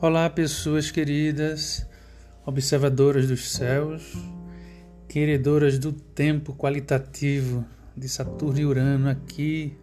[0.00, 1.84] Olá, pessoas queridas,
[2.46, 4.16] observadoras dos céus,
[5.08, 7.66] queredoras do tempo qualitativo
[7.96, 9.76] de Saturno e Urano aqui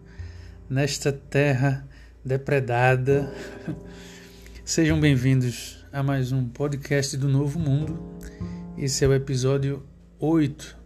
[0.70, 1.86] nesta terra
[2.24, 3.30] depredada.
[4.64, 8.02] Sejam bem-vindos a mais um podcast do Novo Mundo.
[8.78, 9.84] Esse é o episódio
[10.18, 10.78] 8.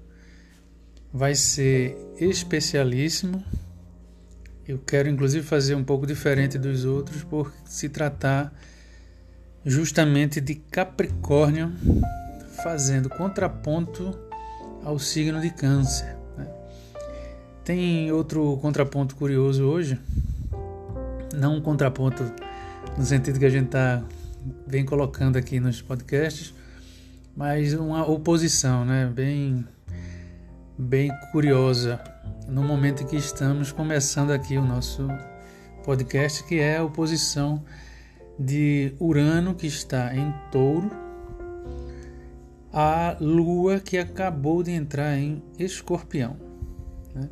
[1.14, 3.44] Vai ser especialíssimo.
[4.68, 8.52] Eu quero inclusive fazer um pouco diferente dos outros por se tratar
[9.66, 11.72] justamente de Capricórnio
[12.64, 14.18] fazendo contraponto
[14.84, 16.16] ao signo de Câncer.
[16.38, 16.48] Né?
[17.64, 20.00] Tem outro contraponto curioso hoje,
[21.36, 22.24] não um contraponto
[22.98, 24.04] no sentido que a gente está
[24.66, 26.54] vem colocando aqui nos podcasts,
[27.36, 29.06] mas uma oposição, né?
[29.14, 29.66] Bem,
[30.78, 32.00] bem curiosa
[32.48, 35.08] no momento em que estamos começando aqui o nosso
[35.84, 37.64] podcast, que é a oposição
[38.40, 40.90] de Urano, que está em Touro,
[42.72, 46.38] a Lua, que acabou de entrar em Escorpião.
[47.14, 47.28] Né?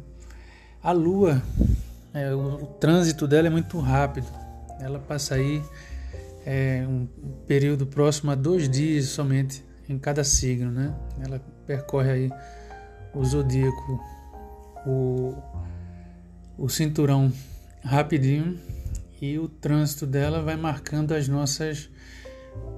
[0.83, 1.41] A Lua,
[2.13, 4.27] é, o, o, trânsito dela é muito rápido.
[4.79, 5.61] Ela passa aí
[6.45, 7.07] é, um
[7.47, 10.71] período próximo a dois dias somente em cada signo.
[10.71, 10.93] Né?
[11.23, 12.31] Ela percorre aí
[13.13, 14.03] o zodíaco,
[14.85, 15.35] o,
[16.57, 17.31] o cinturão
[17.83, 18.59] rapidinho
[19.21, 21.89] e o trânsito dela vai marcando as nossas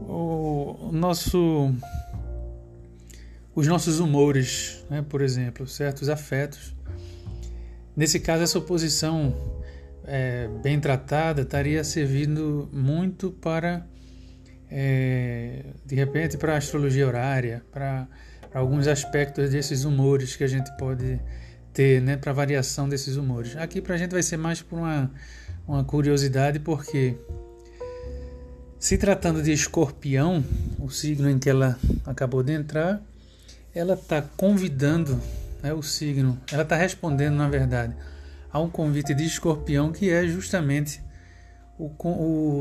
[0.01, 1.73] o, nosso
[3.55, 5.03] os nossos humores, né?
[5.07, 6.73] por exemplo, certos afetos.
[7.95, 9.35] Nesse caso, essa oposição
[10.05, 13.85] é, bem tratada estaria servindo muito para,
[14.71, 18.07] é, de repente, para a astrologia horária, para,
[18.53, 21.19] alguns aspectos desses humores que a gente pode
[21.73, 22.17] ter, né?
[22.17, 23.55] para variação desses humores.
[23.57, 25.11] Aqui para a gente vai ser mais por uma
[25.69, 27.15] uma curiosidade porque
[28.79, 30.43] se tratando de escorpião,
[30.79, 32.99] o signo em que ela acabou de entrar,
[33.73, 35.21] ela está convidando
[35.61, 37.95] né, o signo, ela está respondendo, na verdade,
[38.51, 41.01] a um convite de escorpião que é justamente
[41.77, 41.91] o,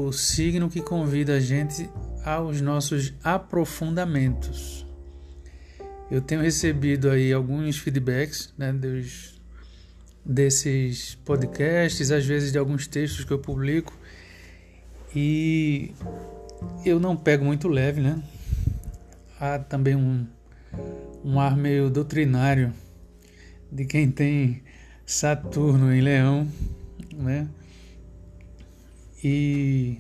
[0.07, 1.89] o signo que convida a gente
[2.23, 4.87] aos nossos aprofundamentos.
[6.11, 9.38] Eu tenho recebido aí alguns feedbacks né, dos,
[10.29, 13.99] desses podcasts, às vezes de alguns textos que eu publico.
[15.17, 15.95] E
[16.85, 18.23] eu não pego muito leve, né?
[19.41, 20.27] Há também um,
[21.25, 22.75] um ar meio doutrinário
[23.73, 24.63] de quem tem
[25.07, 26.47] Saturno em Leão,
[27.15, 27.49] né?
[29.25, 29.99] E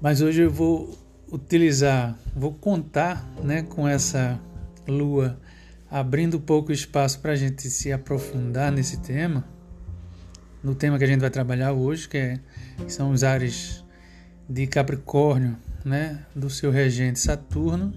[0.00, 0.98] mas hoje eu vou
[1.30, 4.40] utilizar, vou contar, né, com essa
[4.86, 5.38] lua
[5.92, 9.44] abrindo pouco espaço para a gente se aprofundar nesse tema,
[10.64, 12.40] no tema que a gente vai trabalhar hoje, que, é,
[12.78, 13.84] que são os ares
[14.48, 15.54] de Capricórnio,
[15.84, 17.92] né, do seu regente Saturno,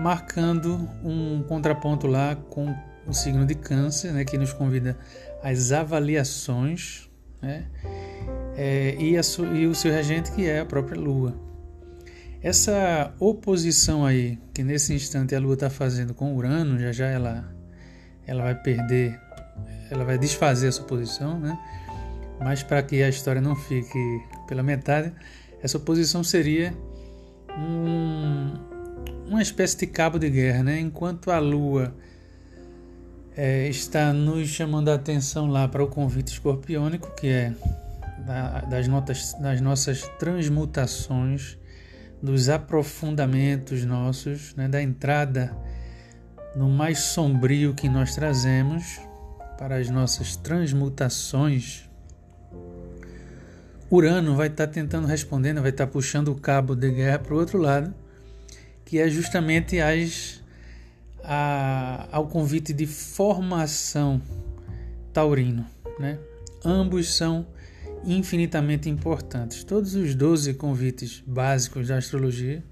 [0.00, 2.74] marcando um contraponto lá com
[3.06, 4.98] o signo de Câncer, né, que nos convida
[5.40, 7.08] às avaliações,
[7.40, 7.64] né,
[8.56, 9.20] é, e, a,
[9.54, 11.51] e o seu regente que é a própria Lua.
[12.42, 17.44] Essa oposição aí, que nesse instante a Lua está fazendo com Urano, já já ela,
[18.26, 19.20] ela vai perder,
[19.88, 21.56] ela vai desfazer essa oposição, né?
[22.40, 25.12] Mas para que a história não fique pela metade,
[25.62, 26.74] essa oposição seria
[27.56, 28.54] um,
[29.28, 30.80] uma espécie de cabo de guerra, né?
[30.80, 31.94] Enquanto a Lua
[33.36, 37.52] é, está nos chamando a atenção lá para o convite escorpiônico, que é
[38.26, 41.61] da, das, notas, das nossas transmutações
[42.22, 45.54] dos aprofundamentos nossos, né, da entrada
[46.54, 49.00] no mais sombrio que nós trazemos
[49.58, 51.88] para as nossas transmutações.
[53.90, 57.34] Urano vai estar tá tentando responder, vai estar tá puxando o cabo de guerra para
[57.34, 57.92] o outro lado,
[58.84, 60.40] que é justamente as,
[61.24, 64.22] a, ao convite de formação
[65.12, 65.66] taurino.
[65.98, 66.18] Né?
[66.64, 67.46] Ambos são
[68.04, 69.64] infinitamente importantes.
[69.64, 72.62] Todos os 12 convites básicos da astrologia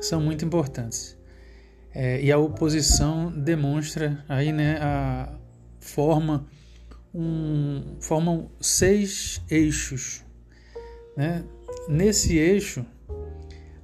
[0.00, 1.16] são muito importantes.
[1.94, 5.32] É, e a oposição demonstra aí, né, a
[5.80, 6.46] forma
[7.14, 10.24] um, formam seis eixos.
[11.16, 11.44] Né?
[11.88, 12.84] Nesse eixo,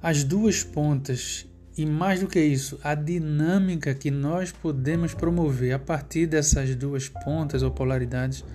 [0.01, 1.47] as duas pontas
[1.77, 7.09] e mais do que isso, a dinâmica que nós podemos promover a partir dessas duas
[7.09, 8.45] pontas ou polaridades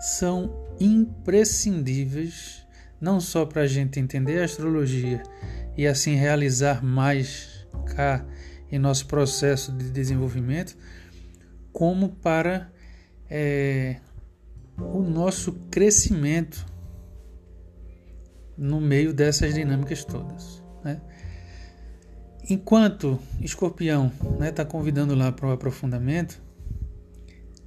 [0.00, 2.66] são imprescindíveis
[3.00, 5.22] não só para a gente entender a astrologia
[5.76, 8.24] e assim realizar mais cá
[8.70, 10.76] em nosso processo de desenvolvimento,
[11.72, 12.72] como para
[13.28, 13.96] é,
[14.78, 16.66] o nosso crescimento
[18.56, 20.62] no meio dessas dinâmicas todas.
[20.82, 21.00] Né?
[22.48, 26.42] Enquanto Escorpião está né, tá convidando lá para o aprofundamento,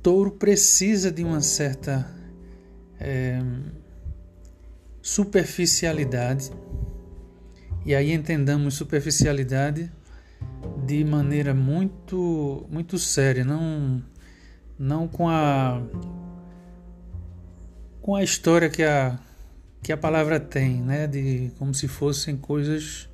[0.01, 2.18] Touro precisa de uma certa
[2.99, 3.41] é,
[5.01, 6.51] superficialidade.
[7.85, 9.91] E aí entendamos superficialidade
[10.85, 14.03] de maneira muito muito séria, não
[14.77, 15.81] não com a
[18.01, 19.19] com a história que a
[19.81, 23.09] que a palavra tem, né, de como se fossem coisas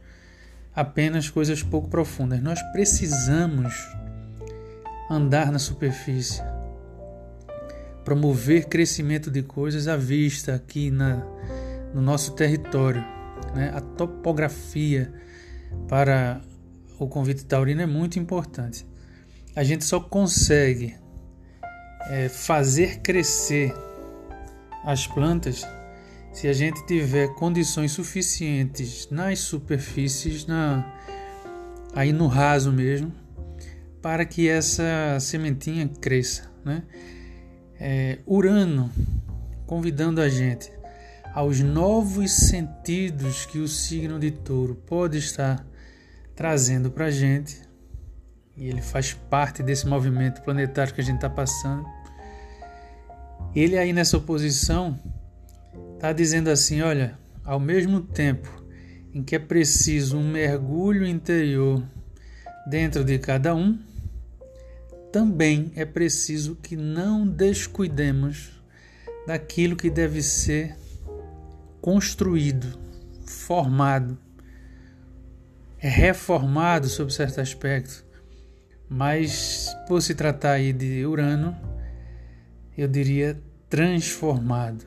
[0.75, 2.41] apenas coisas pouco profundas.
[2.41, 3.73] Nós precisamos
[5.09, 6.41] andar na superfície,
[8.05, 11.25] promover crescimento de coisas à vista aqui na,
[11.93, 13.03] no nosso território.
[13.53, 13.71] Né?
[13.75, 15.11] A topografia
[15.89, 16.39] para
[16.99, 18.85] o convite taurino é muito importante.
[19.55, 20.95] A gente só consegue
[22.09, 23.73] é, fazer crescer
[24.83, 25.67] as plantas
[26.31, 30.85] se a gente tiver condições suficientes nas superfícies, na,
[31.95, 33.11] aí no raso mesmo,
[34.01, 36.51] para que essa sementinha cresça.
[36.63, 36.83] Né?
[37.79, 38.89] É, Urano
[39.65, 40.71] convidando a gente
[41.33, 45.65] aos novos sentidos que o signo de touro pode estar
[46.33, 47.61] trazendo para a gente,
[48.55, 51.85] e ele faz parte desse movimento planetário que a gente está passando.
[53.53, 54.97] Ele aí nessa oposição
[55.95, 58.63] está dizendo assim: olha, ao mesmo tempo
[59.13, 61.83] em que é preciso um mergulho interior
[62.67, 63.77] dentro de cada um,
[65.15, 68.61] também é preciso que não descuidemos
[69.25, 70.75] daquilo que deve ser
[71.79, 72.77] construído,
[73.25, 74.17] formado,
[75.77, 78.03] reformado sob certo aspecto,
[78.89, 81.55] mas por se tratar aí de Urano,
[82.77, 84.83] eu diria transformado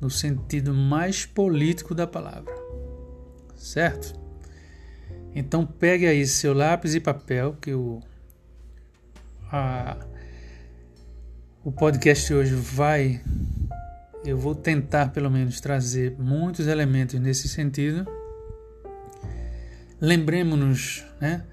[0.00, 2.54] no sentido mais político da palavra.
[3.56, 4.12] Certo?
[5.34, 8.00] Então pegue aí seu lápis e papel, que o,
[9.50, 9.96] a,
[11.64, 13.20] o podcast de hoje vai.
[14.24, 18.06] Eu vou tentar pelo menos trazer muitos elementos nesse sentido.
[20.00, 21.44] Lembremos-nos, né?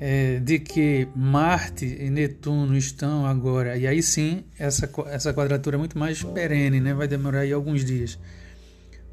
[0.00, 5.78] é, de que Marte e Netuno estão agora, e aí sim essa, essa quadratura é
[5.78, 6.94] muito mais perene, né?
[6.94, 8.18] vai demorar aí alguns dias.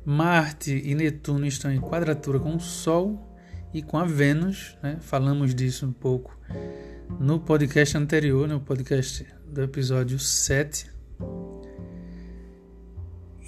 [0.05, 3.38] Marte e Netuno estão em quadratura com o Sol
[3.73, 4.97] e com a Vênus, né?
[5.01, 6.39] falamos disso um pouco
[7.19, 10.89] no podcast anterior, no podcast do episódio 7.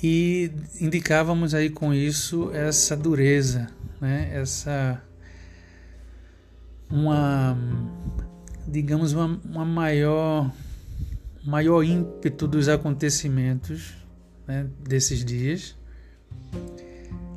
[0.01, 3.69] E indicávamos aí com isso essa dureza,
[3.99, 4.29] né?
[4.33, 5.03] essa
[6.89, 7.57] uma
[8.67, 10.51] digamos uma, uma maior
[11.45, 13.93] maior ímpeto dos acontecimentos
[14.47, 15.75] né, desses dias.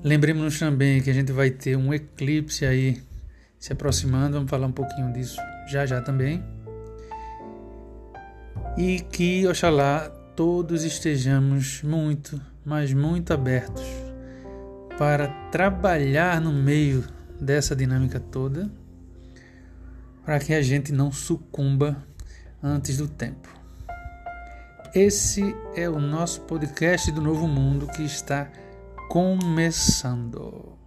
[0.04, 3.02] Lembremos-nos também que a gente vai ter um eclipse aí
[3.58, 6.42] se aproximando, vamos falar um pouquinho disso já já também.
[8.76, 13.84] E que, oxalá, todos estejamos muito, mas muito abertos
[14.98, 17.04] para trabalhar no meio
[17.40, 18.70] dessa dinâmica toda
[20.24, 21.96] para que a gente não sucumba
[22.62, 23.48] antes do tempo.
[24.94, 28.48] Esse é o nosso podcast do Novo Mundo que está
[29.08, 30.78] começando.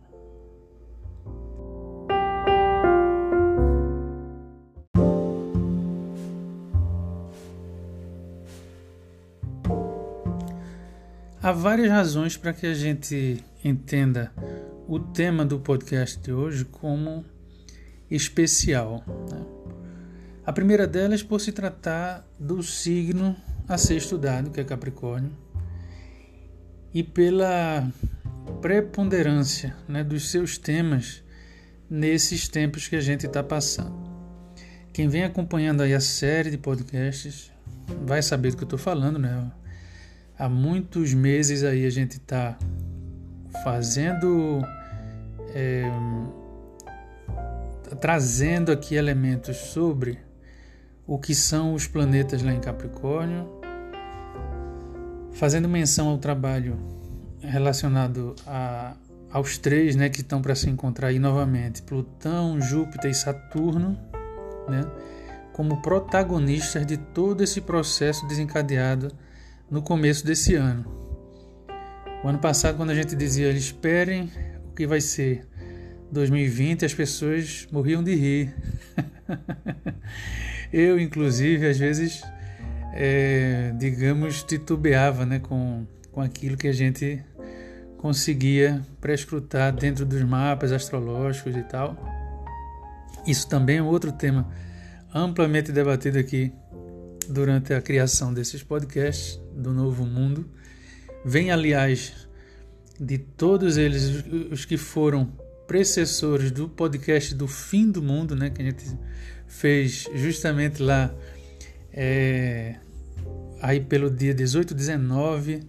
[11.46, 14.34] Há várias razões para que a gente entenda
[14.88, 17.24] o tema do podcast de hoje como
[18.10, 19.04] especial.
[19.30, 19.46] Né?
[20.44, 23.36] A primeira delas por se tratar do signo
[23.68, 25.32] a ser estudado, que é Capricórnio,
[26.92, 27.88] e pela
[28.60, 31.24] preponderância né, dos seus temas
[31.88, 34.10] nesses tempos que a gente está passando.
[34.92, 37.52] Quem vem acompanhando aí a série de podcasts
[38.04, 39.52] vai saber do que eu estou falando, né?
[40.38, 42.58] Há muitos meses aí a gente está
[43.64, 44.62] fazendo
[45.54, 45.90] é,
[48.02, 50.20] trazendo aqui elementos sobre
[51.08, 53.48] o que são os planetas lá em Capricórnio,
[55.32, 56.78] fazendo menção ao trabalho
[57.40, 58.96] relacionado a,
[59.32, 63.98] aos três né, que estão para se encontrar aí novamente: Plutão, Júpiter e Saturno,
[64.68, 64.84] né,
[65.54, 69.12] como protagonistas de todo esse processo desencadeado
[69.70, 70.86] no começo desse ano.
[72.24, 74.32] O ano passado, quando a gente dizia esperem
[74.70, 75.48] o que vai ser
[76.12, 78.56] 2020 as pessoas morriam de rir.
[80.72, 82.24] Eu, inclusive, às vezes,
[82.94, 87.24] é, digamos, titubeava né, com, com aquilo que a gente
[87.98, 91.98] conseguia prescrutar dentro dos mapas astrológicos e tal.
[93.26, 94.48] Isso também é outro tema
[95.14, 96.52] amplamente debatido aqui
[97.30, 100.46] durante a criação desses podcasts do Novo Mundo.
[101.24, 102.28] Vem, aliás,
[103.00, 105.32] de todos eles, os que foram
[105.68, 108.86] precessores do podcast do Fim do Mundo, né, que a gente
[109.48, 111.14] fez justamente lá
[111.92, 112.76] é,
[113.62, 115.62] aí pelo dia 18, 19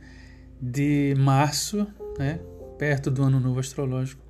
[0.61, 1.87] de março,
[2.19, 2.41] né,
[2.79, 4.25] perto do Ano Novo Astrológico.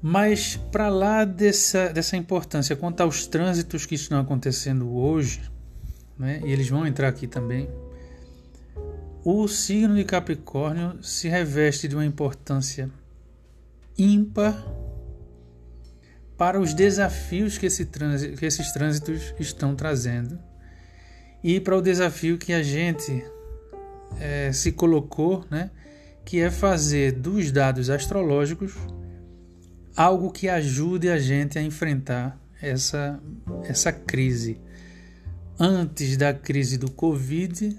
[0.00, 5.40] Mas para lá dessa, dessa importância quanto aos trânsitos que estão acontecendo hoje,
[6.18, 7.68] né, e eles vão entrar aqui também,
[9.24, 12.90] o signo de Capricórnio se reveste de uma importância
[13.96, 14.66] ímpar
[16.36, 20.38] para os desafios que, esse que esses trânsitos estão trazendo
[21.42, 23.24] e para o desafio que a gente
[24.20, 25.70] é, se colocou, né,
[26.24, 28.74] que é fazer dos dados astrológicos
[29.96, 33.20] algo que ajude a gente a enfrentar essa,
[33.64, 34.60] essa crise.
[35.60, 37.76] Antes da crise do Covid,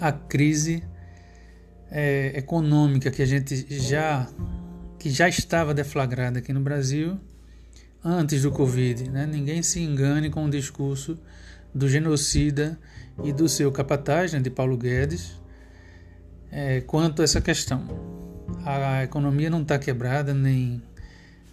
[0.00, 0.82] a crise
[1.90, 4.26] é, econômica que a gente já
[4.98, 7.20] que já estava deflagrada aqui no Brasil
[8.02, 9.10] antes do Covid.
[9.10, 9.26] Né?
[9.26, 11.18] Ninguém se engane com o discurso
[11.74, 12.78] do genocida
[13.22, 15.38] e do seu capataz, né, de Paulo Guedes,
[16.50, 17.84] é, quanto a essa questão.
[18.64, 20.82] A economia não está quebrada nem,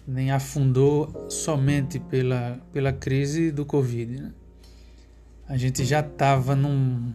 [0.08, 4.22] nem afundou somente pela, pela crise do Covid.
[4.22, 4.32] Né?
[5.48, 7.12] A gente já estava num,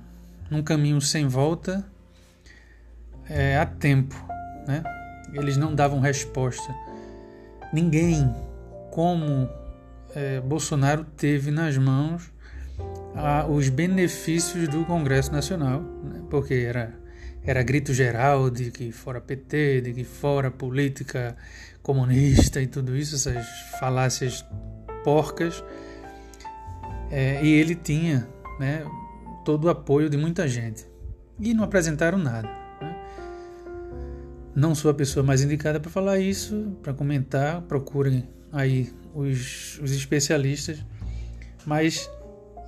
[0.49, 1.85] num caminho sem volta
[3.29, 4.15] é, há tempo.
[4.67, 4.83] Né?
[5.33, 6.73] eles não davam resposta.
[7.71, 8.33] Ninguém,
[8.91, 9.49] como
[10.13, 12.31] é, Bolsonaro, teve nas mãos
[13.15, 16.21] a, os benefícios do Congresso Nacional, né?
[16.29, 16.93] porque era,
[17.43, 21.35] era grito geral de que fora PT, de que fora política
[21.81, 23.45] comunista e tudo isso, essas
[23.79, 24.45] falácias
[25.03, 25.63] porcas.
[27.11, 28.27] É, e ele tinha
[28.59, 28.85] né,
[29.43, 30.85] todo o apoio de muita gente.
[31.39, 32.49] E não apresentaram nada.
[34.55, 39.91] Não sou a pessoa mais indicada para falar isso, para comentar, procurem aí os, os
[39.91, 40.83] especialistas,
[41.65, 42.09] mas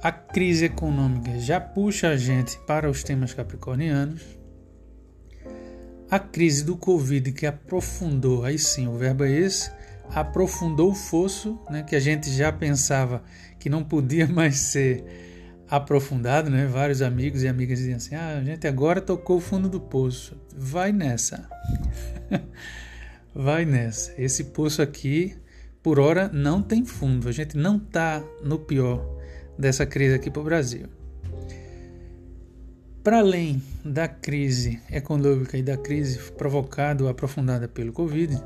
[0.02, 4.22] a crise econômica já puxa a gente para os temas capricornianos.
[6.10, 9.72] A crise do Covid que aprofundou, aí sim, o verbo é esse,
[10.10, 13.24] aprofundou o fosso, né, que a gente já pensava
[13.60, 15.04] que não podia mais ser
[15.70, 16.68] aprofundado, né?
[16.68, 20.38] Vários amigos e amigas diziam assim: "Ah, a gente agora tocou o fundo do poço.
[20.56, 21.50] Vai nessa.
[23.34, 24.14] Vai nessa.
[24.22, 25.36] Esse poço aqui,
[25.82, 27.28] por hora, não tem fundo.
[27.28, 29.04] A gente não está no pior
[29.58, 30.88] dessa crise aqui para o Brasil.
[33.04, 38.42] Para além da crise econômica e da crise provocada ou aprofundada pelo Covid,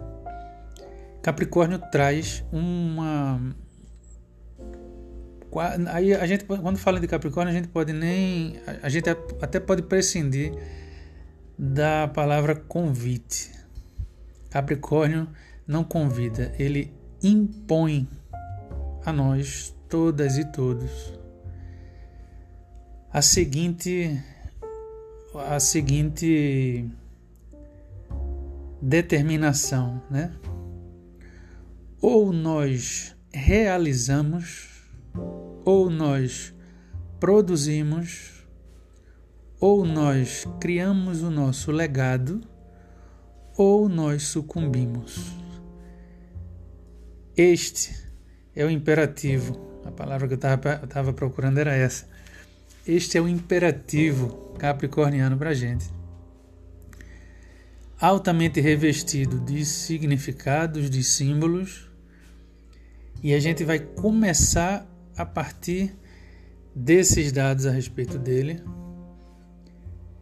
[1.27, 3.53] Capricórnio traz uma
[5.91, 8.61] Aí a gente, quando fala de Capricórnio, a gente pode nem.
[8.81, 10.53] A gente até pode prescindir
[11.59, 13.51] da palavra convite.
[14.49, 15.27] Capricórnio
[15.67, 18.07] não convida, ele impõe
[19.05, 21.13] a nós, todas e todos,
[23.11, 24.17] a seguinte
[25.35, 26.89] a seguinte
[28.81, 30.31] determinação, né?
[32.01, 34.77] Ou nós realizamos
[35.67, 36.53] ou nós
[37.19, 38.47] produzimos,
[39.59, 42.39] ou nós criamos o nosso legado,
[43.57, 45.35] ou nós sucumbimos.
[47.35, 47.93] Este
[48.55, 49.81] é o imperativo.
[49.83, 50.39] A palavra que eu
[50.83, 52.07] estava procurando era essa.
[52.87, 55.85] Este é o imperativo capricorniano para a gente.
[57.99, 61.86] Altamente revestido de significados, de símbolos,
[63.23, 65.95] e a gente vai começar a partir
[66.75, 68.63] desses dados a respeito dele,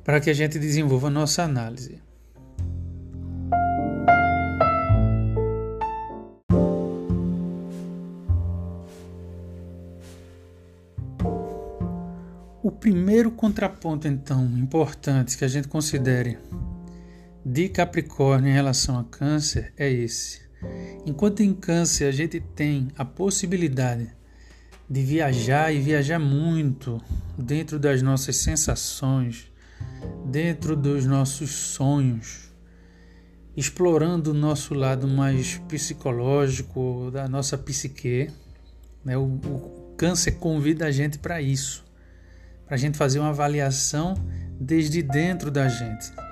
[0.03, 2.01] para que a gente desenvolva a nossa análise.
[12.63, 16.39] O primeiro contraponto, então, importante que a gente considere
[17.45, 20.44] de Capricórnio em relação a Câncer é esse.
[21.05, 24.09] Enquanto em Câncer a gente tem a possibilidade
[24.89, 27.01] de viajar e viajar muito
[27.37, 29.51] dentro das nossas sensações,
[30.25, 32.51] dentro dos nossos sonhos,
[33.55, 38.29] explorando o nosso lado mais psicológico, da nossa psique.
[39.03, 39.17] Né?
[39.17, 41.85] O, o câncer convida a gente para isso,
[42.65, 44.13] para a gente fazer uma avaliação
[44.59, 46.24] desde dentro da gente.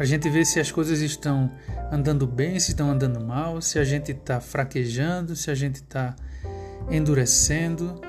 [0.00, 1.52] Para a gente ver se as coisas estão
[1.92, 6.16] andando bem, se estão andando mal, se a gente está fraquejando, se a gente está
[6.90, 8.00] endurecendo,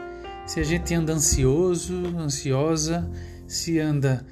[0.46, 3.12] se a gente anda ansioso, ansiosa,
[3.46, 4.26] se anda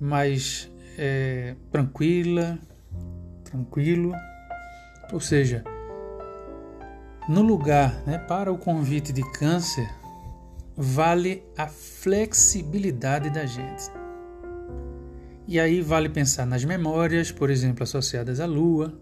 [0.00, 2.58] mais é, tranquila,
[3.44, 4.14] tranquilo.
[5.12, 5.62] Ou seja,
[7.28, 9.86] no lugar né, para o convite de câncer,
[10.74, 14.01] vale a flexibilidade da gente.
[15.52, 18.98] E aí vale pensar nas memórias, por exemplo, associadas à Lua,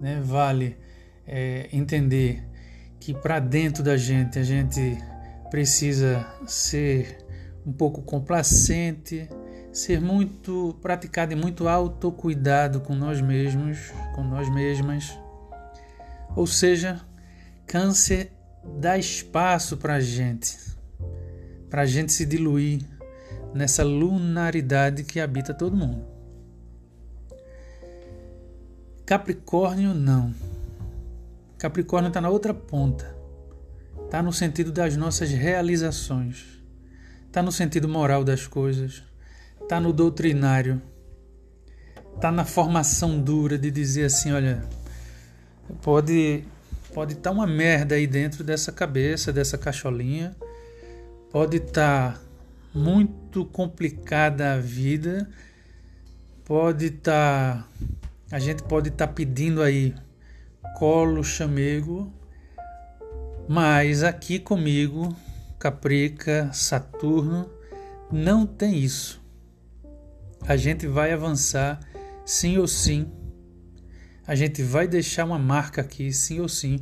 [0.00, 0.22] né?
[0.24, 0.78] vale
[1.26, 2.42] é, entender
[2.98, 4.96] que para dentro da gente a gente
[5.50, 7.18] precisa ser
[7.66, 9.28] um pouco complacente,
[9.70, 15.20] ser muito praticado e muito autocuidado com nós mesmos, com nós mesmas.
[16.34, 17.02] Ou seja,
[17.66, 18.32] câncer
[18.80, 20.56] dá espaço para a gente,
[21.68, 22.80] para a gente se diluir
[23.54, 26.04] nessa lunaridade que habita todo mundo.
[29.04, 30.34] Capricórnio não.
[31.58, 33.14] Capricórnio está na outra ponta.
[34.04, 36.62] Está no sentido das nossas realizações.
[37.26, 39.02] Está no sentido moral das coisas.
[39.60, 40.80] Está no doutrinário.
[42.14, 44.62] Está na formação dura de dizer assim, olha,
[45.82, 46.44] pode
[46.92, 50.36] pode estar tá uma merda aí dentro dessa cabeça, dessa cacholinha.
[51.30, 52.20] Pode estar tá
[52.74, 55.28] muito complicada a vida.
[56.44, 57.62] Pode estar.
[57.62, 57.68] Tá,
[58.30, 59.94] a gente pode estar tá pedindo aí
[60.76, 62.12] colo, chamego,
[63.48, 65.14] mas aqui comigo,
[65.58, 67.48] Caprica, Saturno,
[68.10, 69.22] não tem isso.
[70.46, 71.78] A gente vai avançar
[72.24, 73.06] sim ou sim.
[74.26, 76.80] A gente vai deixar uma marca aqui, sim ou sim,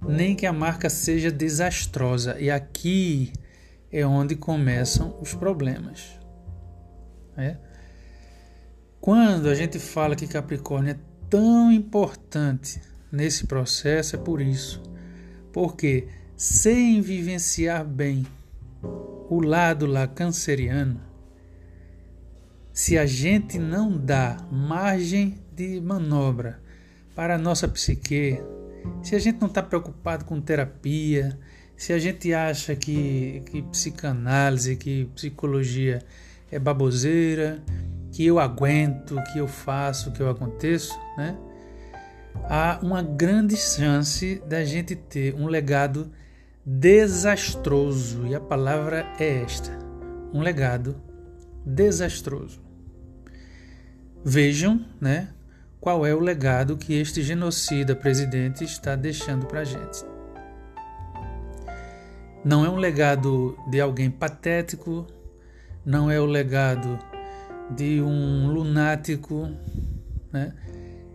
[0.00, 2.36] nem que a marca seja desastrosa.
[2.40, 3.32] E aqui
[3.90, 6.18] é onde começam os problemas.
[7.36, 7.56] É?
[9.00, 10.98] Quando a gente fala que Capricórnio é
[11.30, 14.82] tão importante nesse processo, é por isso.
[15.52, 18.26] Porque sem vivenciar bem
[19.30, 21.00] o lado lá canceriano,
[22.72, 26.60] se a gente não dá margem de manobra
[27.14, 28.40] para a nossa psique,
[29.02, 31.38] se a gente não está preocupado com terapia,
[31.78, 36.02] se a gente acha que, que psicanálise, que psicologia
[36.50, 37.62] é baboseira,
[38.10, 41.38] que eu aguento, que eu faço, que eu aconteço, né?
[42.50, 46.10] Há uma grande chance da gente ter um legado
[46.66, 49.70] desastroso, e a palavra é esta:
[50.32, 51.00] um legado
[51.64, 52.60] desastroso.
[54.24, 55.28] Vejam, né,
[55.80, 60.07] qual é o legado que este genocida presidente está deixando para a gente.
[62.48, 65.06] Não é um legado de alguém patético,
[65.84, 66.98] não é o legado
[67.76, 69.50] de um lunático,
[70.32, 70.54] né?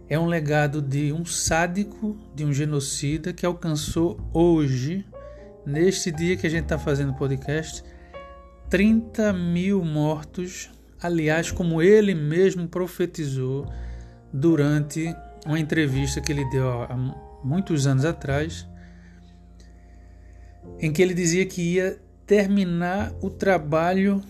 [0.08, 5.04] é um legado de um sádico, de um genocida que alcançou hoje,
[5.66, 7.84] neste dia que a gente está fazendo o podcast,
[8.70, 10.70] 30 mil mortos,
[11.02, 13.66] aliás, como ele mesmo profetizou
[14.32, 15.12] durante
[15.48, 16.96] uma entrevista que ele deu há
[17.44, 18.72] muitos anos atrás
[20.80, 24.22] em que ele dizia que ia terminar o trabalho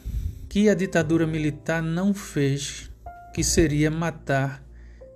[0.50, 2.92] que a ditadura militar não fez,
[3.34, 4.64] que seria matar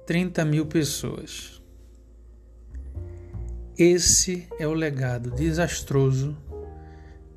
[0.05, 1.61] 30 mil pessoas.
[3.77, 6.35] Esse é o legado desastroso,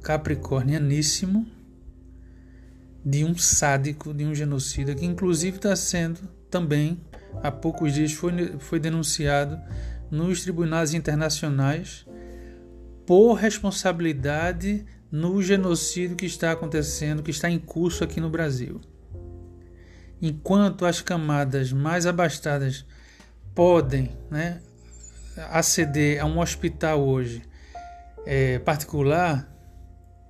[0.03, 1.47] capricornianíssimo,
[3.05, 7.01] de um sádico, de um genocida, que inclusive está sendo também,
[7.43, 9.61] há poucos dias, foi, foi denunciado
[10.11, 12.07] nos tribunais internacionais
[13.07, 18.81] por responsabilidade no genocídio que está acontecendo, que está em curso aqui no Brasil.
[20.23, 22.85] Enquanto as camadas mais abastadas
[23.55, 24.61] podem né,
[25.51, 27.43] aceder a um hospital hoje
[28.27, 29.51] é, particular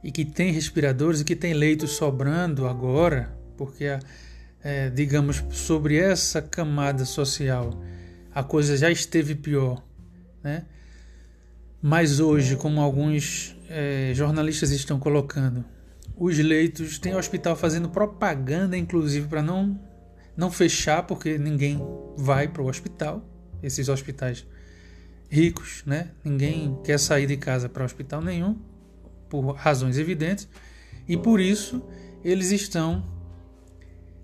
[0.03, 3.85] e que tem respiradores e que tem leitos sobrando agora, porque,
[4.63, 7.71] é, digamos, sobre essa camada social
[8.33, 9.83] a coisa já esteve pior,
[10.43, 10.65] né?
[11.83, 15.65] Mas hoje, como alguns é, jornalistas estão colocando,
[16.17, 19.81] os leitos, tem hospital fazendo propaganda, inclusive, para não,
[20.37, 21.81] não fechar, porque ninguém
[22.17, 23.25] vai para o hospital,
[23.63, 24.47] esses hospitais
[25.31, 26.11] ricos, né?
[26.23, 28.59] Ninguém quer sair de casa para hospital nenhum,
[29.31, 30.47] por razões evidentes,
[31.09, 31.83] e por isso
[32.23, 33.03] eles estão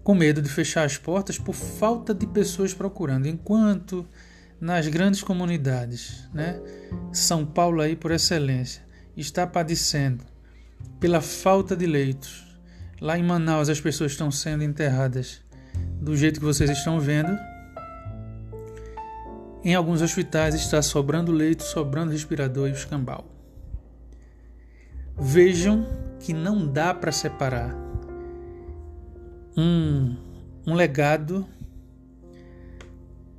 [0.02, 3.26] com medo de fechar as portas por falta de pessoas procurando.
[3.26, 4.06] Enquanto
[4.60, 6.60] nas grandes comunidades, né?
[7.12, 8.84] São Paulo aí por excelência
[9.16, 10.24] está padecendo
[11.00, 12.44] pela falta de leitos.
[13.00, 15.40] Lá em Manaus as pessoas estão sendo enterradas
[16.00, 17.36] do jeito que vocês estão vendo,
[19.64, 23.26] em alguns hospitais está sobrando leito, sobrando respirador e escambau.
[25.18, 25.86] Vejam
[26.20, 27.74] que não dá para separar
[29.56, 30.16] um,
[30.66, 31.46] um legado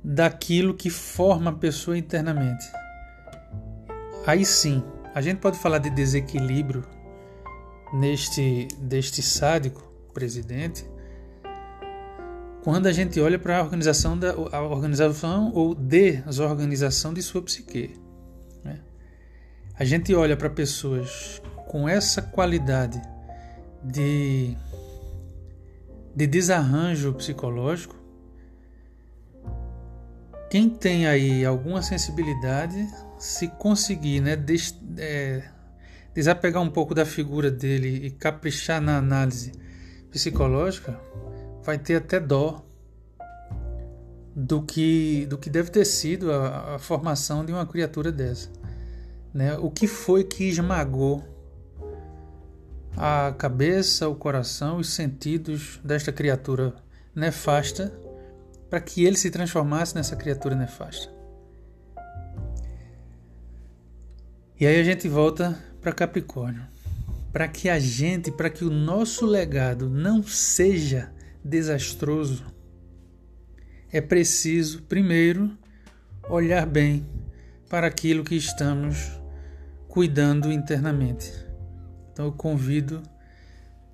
[0.02, 2.64] daquilo que forma a pessoa internamente.
[4.26, 4.82] Aí sim,
[5.14, 6.84] a gente pode falar de desequilíbrio
[7.92, 9.82] neste deste sádico
[10.12, 10.84] presidente
[12.62, 17.98] quando a gente olha para a organização da a organização ou desorganização de sua psique.
[18.62, 18.80] Né?
[19.78, 23.00] A gente olha para pessoas com essa qualidade
[23.82, 24.56] de,
[26.14, 27.97] de desarranjo psicológico.
[30.50, 35.42] Quem tem aí alguma sensibilidade, se conseguir né, des, é,
[36.14, 39.52] desapegar um pouco da figura dele e caprichar na análise
[40.10, 40.98] psicológica,
[41.62, 42.64] vai ter até dó
[44.34, 48.50] do que, do que deve ter sido a, a formação de uma criatura dessa.
[49.34, 49.54] Né?
[49.58, 51.22] O que foi que esmagou
[52.96, 56.74] a cabeça, o coração, os sentidos desta criatura
[57.14, 57.92] nefasta
[58.68, 61.12] para que ele se transformasse nessa criatura nefasta?
[64.60, 66.66] E aí a gente volta para Capricórnio.
[67.32, 71.12] Para que a gente, para que o nosso legado não seja
[71.44, 72.44] desastroso,
[73.92, 75.56] é preciso, primeiro,
[76.28, 77.06] olhar bem
[77.68, 79.18] para aquilo que estamos
[79.86, 81.32] cuidando internamente.
[82.12, 83.02] Então eu convido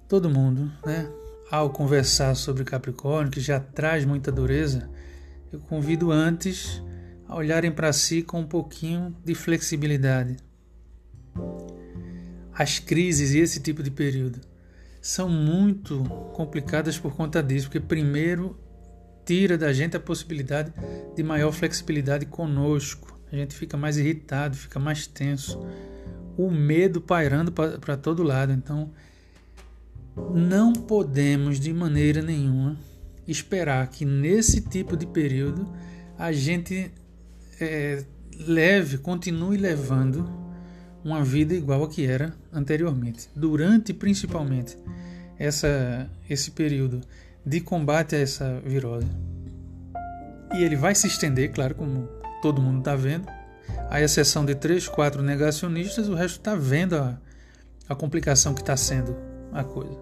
[0.08, 1.08] todo mundo, né,
[1.50, 4.90] ao conversar sobre Capricórnio, que já traz muita dureza,
[5.52, 6.82] eu convido antes
[7.26, 10.36] a olharem para si com um pouquinho de flexibilidade.
[12.52, 14.40] As crises e esse tipo de período
[15.00, 16.02] são muito
[16.32, 18.58] complicadas por conta disso, porque primeiro
[19.24, 20.72] tira da gente a possibilidade
[21.14, 23.18] de maior flexibilidade conosco.
[23.30, 25.60] A gente fica mais irritado, fica mais tenso.
[26.36, 28.52] O medo pairando para todo lado.
[28.52, 28.92] Então,
[30.16, 32.76] não podemos de maneira nenhuma
[33.26, 35.66] esperar que nesse tipo de período
[36.18, 36.90] a gente
[37.60, 38.04] é,
[38.46, 40.30] leve, continue levando
[41.04, 43.28] uma vida igual a que era anteriormente.
[43.34, 44.78] Durante principalmente
[45.38, 47.00] essa, esse período
[47.44, 49.08] de combate a essa virose.
[50.54, 52.08] E ele vai se estender, claro, como
[52.40, 53.26] todo mundo está vendo,
[53.90, 57.18] à exceção de três, quatro negacionistas, o resto está vendo a,
[57.88, 59.98] a complicação que está sendo a coisa.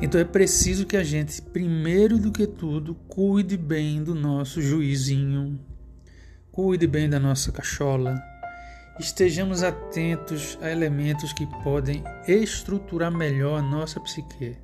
[0.00, 5.58] Então é preciso que a gente, primeiro do que tudo, cuide bem do nosso juizinho,
[6.52, 8.20] cuide bem da nossa cachola,
[8.98, 14.56] estejamos atentos a elementos que podem estruturar melhor a nossa psique.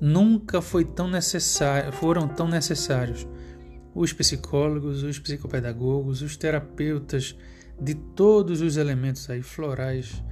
[0.00, 3.26] Nunca foi tão necessário, foram tão necessários
[3.94, 7.36] os psicólogos, os psicopedagogos, os terapeutas
[7.80, 10.22] de todos os elementos aí florais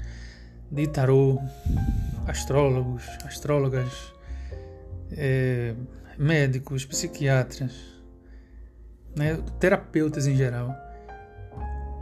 [0.70, 1.40] de tarô,
[2.26, 4.12] astrólogos, astrólogas,
[5.12, 5.74] é,
[6.18, 7.72] médicos, psiquiatras,
[9.16, 10.74] né, terapeutas em geral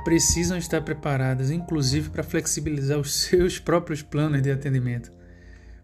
[0.06, 5.10] precisam estar preparadas, inclusive para flexibilizar os seus próprios planos de atendimento,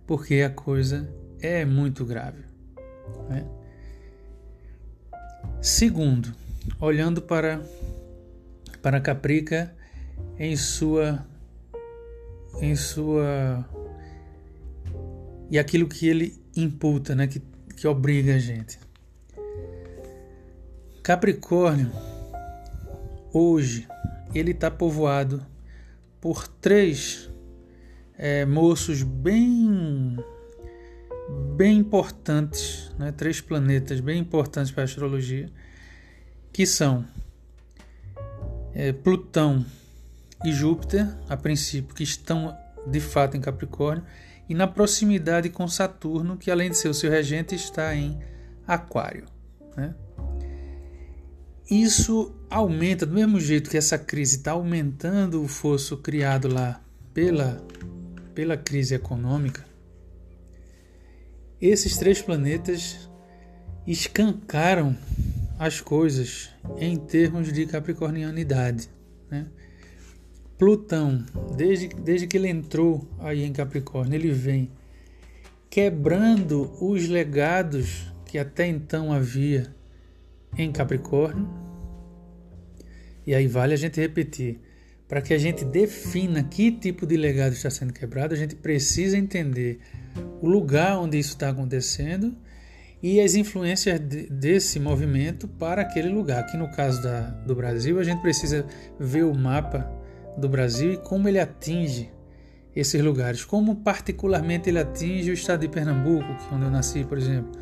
[0.07, 2.45] porque a coisa é muito grave.
[3.29, 3.45] Né?
[5.61, 6.33] Segundo,
[6.79, 7.61] olhando para
[8.81, 9.75] para Caprica
[10.39, 11.27] em sua
[12.61, 13.69] em sua
[15.51, 17.43] e aquilo que ele imputa, né, que,
[17.77, 18.79] que obriga a gente.
[21.03, 21.91] Capricórnio
[23.33, 23.87] hoje
[24.35, 25.45] ele está povoado
[26.21, 27.31] por três
[28.17, 30.17] é, moços bem
[31.57, 33.13] bem importantes, né?
[33.13, 35.51] três planetas bem importantes para a astrologia,
[36.53, 37.05] que são
[38.75, 39.65] é, Plutão
[40.45, 44.05] e Júpiter, a princípio, que estão de fato em Capricórnio,
[44.49, 48.19] e na proximidade com Saturno, que além de ser o seu regente, está em
[48.67, 49.27] Aquário.
[49.77, 49.95] Né?
[51.71, 56.83] Isso aumenta, do mesmo jeito que essa crise está aumentando o fosso criado lá
[57.15, 57.65] pela,
[58.35, 59.65] pela crise econômica,
[61.61, 63.09] esses três planetas
[63.87, 64.97] escancaram
[65.59, 68.91] as coisas em termos de capricornianidade.
[69.31, 69.47] Né?
[70.63, 71.25] Plutão,
[71.57, 74.71] desde, desde que ele entrou aí em Capricórnio, ele vem
[75.69, 79.75] quebrando os legados que até então havia
[80.57, 81.51] em Capricórnio
[83.27, 84.61] e aí vale a gente repetir.
[85.09, 89.19] Para que a gente defina que tipo de legado está sendo quebrado, a gente precisa
[89.19, 89.81] entender
[90.41, 92.37] o lugar onde isso está acontecendo
[93.03, 96.39] e as influências de, desse movimento para aquele lugar.
[96.39, 98.65] Aqui no caso da, do Brasil, a gente precisa
[99.01, 100.01] ver o mapa
[100.37, 102.11] do Brasil e como ele atinge
[102.75, 107.05] esses lugares, como particularmente ele atinge o estado de Pernambuco, que é onde eu nasci,
[107.05, 107.53] por exemplo,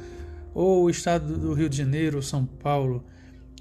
[0.54, 3.04] ou o estado do Rio de Janeiro, São Paulo,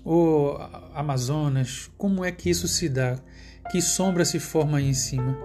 [0.04, 0.58] ou
[0.94, 3.18] Amazonas, como é que isso se dá?
[3.72, 5.38] Que sombra se forma aí em cima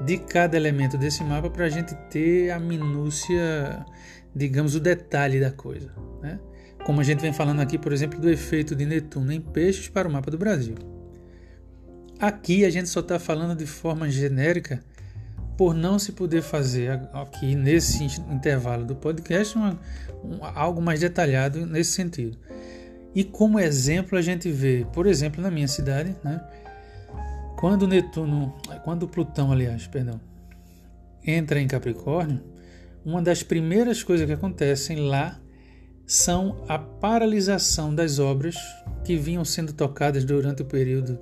[0.00, 3.84] de cada elemento desse mapa para a gente ter a minúcia,
[4.34, 5.90] digamos, o detalhe da coisa.
[6.22, 6.38] Né?
[6.84, 10.06] Como a gente vem falando aqui, por exemplo, do efeito de Netuno em peixes para
[10.06, 10.74] o mapa do Brasil.
[12.18, 14.82] Aqui a gente só está falando de forma genérica
[15.56, 19.78] por não se poder fazer aqui nesse intervalo do podcast uma,
[20.24, 22.38] um, algo mais detalhado nesse sentido.
[23.14, 26.42] E como exemplo a gente vê, por exemplo, na minha cidade, né,
[27.58, 30.20] quando Netuno, quando Plutão, aliás, perdão,
[31.26, 32.42] entra em Capricórnio,
[33.04, 35.38] uma das primeiras coisas que acontecem lá
[36.06, 38.56] são a paralisação das obras
[39.04, 41.18] que vinham sendo tocadas durante o período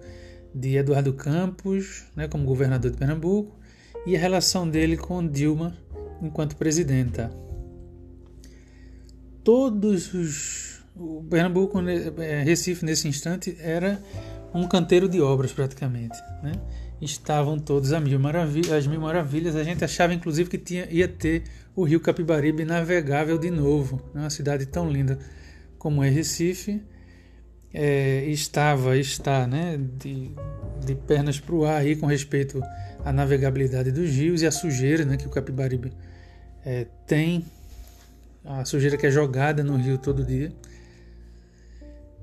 [0.55, 3.59] de Eduardo Campos, né, como governador de Pernambuco,
[4.07, 5.77] e a relação dele com Dilma
[6.23, 7.31] enquanto presidenta.
[9.43, 10.75] Todos os.
[10.97, 14.01] O Pernambuco, né, é, Recife, nesse instante, era
[14.55, 16.17] um canteiro de obras praticamente.
[16.41, 16.53] Né?
[17.03, 19.57] Estavam todos a mil maravilhas, as mil maravilhas.
[19.57, 21.43] A gente achava inclusive que tinha, ia ter
[21.75, 23.97] o rio Capibaribe navegável de novo.
[24.15, 24.21] Né?
[24.21, 25.19] Uma cidade tão linda
[25.79, 26.81] como é Recife.
[27.77, 29.77] É, estava, está né?
[29.99, 30.31] de,
[30.87, 32.63] de pernas para o ar aí com respeito
[33.05, 35.17] à navegabilidade dos rios e a sujeira né?
[35.17, 35.93] que o Capibaribe
[36.65, 37.45] é, tem.
[38.45, 40.53] A sujeira que é jogada no rio todo dia.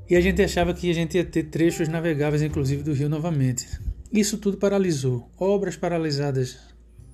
[0.10, 3.68] E a gente achava que a gente ia ter trechos navegáveis, inclusive do rio novamente.
[4.12, 5.30] Isso tudo paralisou.
[5.38, 6.58] Obras paralisadas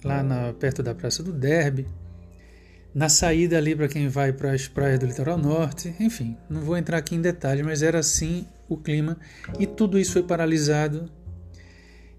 [0.04, 1.88] lá na, perto da Praça do Derby,
[2.97, 6.75] na saída ali para quem vai para as praias do litoral norte, enfim, não vou
[6.75, 9.19] entrar aqui em detalhes, mas era assim o clima
[9.60, 11.07] e tudo isso foi paralisado.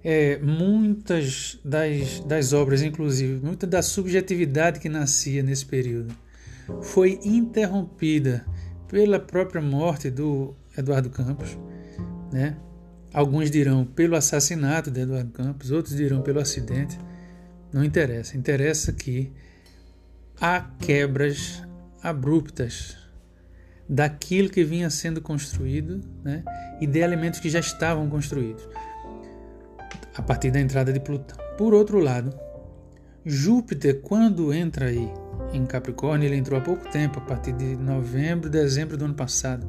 [0.04, 6.14] É, muitas das, das obras, inclusive, muita da subjetividade que nascia nesse período,
[6.80, 8.46] foi interrompida
[8.86, 11.58] pela própria morte do Eduardo Campos,
[12.32, 12.56] né?
[13.12, 16.96] Alguns dirão pelo assassinato de Eduardo Campos, outros dirão pelo acidente.
[17.72, 18.36] Não interessa.
[18.36, 19.32] Interessa que
[20.40, 21.62] há quebras
[22.02, 22.96] abruptas
[23.88, 26.44] daquilo que vinha sendo construído né?
[26.80, 28.68] e de elementos que já estavam construídos
[30.14, 31.38] a partir da entrada de Plutão.
[31.56, 32.38] Por outro lado,
[33.24, 35.08] Júpiter, quando entra aí
[35.52, 39.66] em Capricórnio, ele entrou há pouco tempo, a partir de novembro, dezembro do ano passado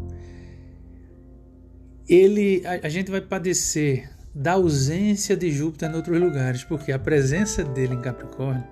[2.10, 6.98] ele, a, a gente vai padecer da ausência de Júpiter em outros lugares, porque a
[6.98, 8.64] presença dele em Capricórnio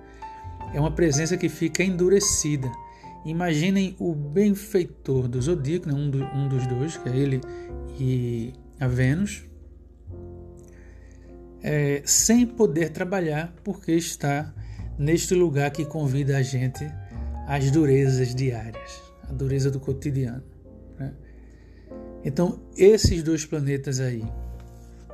[0.72, 2.70] é uma presença que fica endurecida.
[3.24, 5.94] Imaginem o benfeitor do zodíaco, né?
[5.94, 7.40] um, do, um dos dois, que é ele
[7.98, 9.44] e a Vênus,
[11.62, 14.52] é, sem poder trabalhar porque está
[14.98, 16.88] neste lugar que convida a gente
[17.46, 20.42] às durezas diárias, a dureza do cotidiano.
[20.98, 21.12] Né?
[22.24, 24.24] Então, esses dois planetas aí,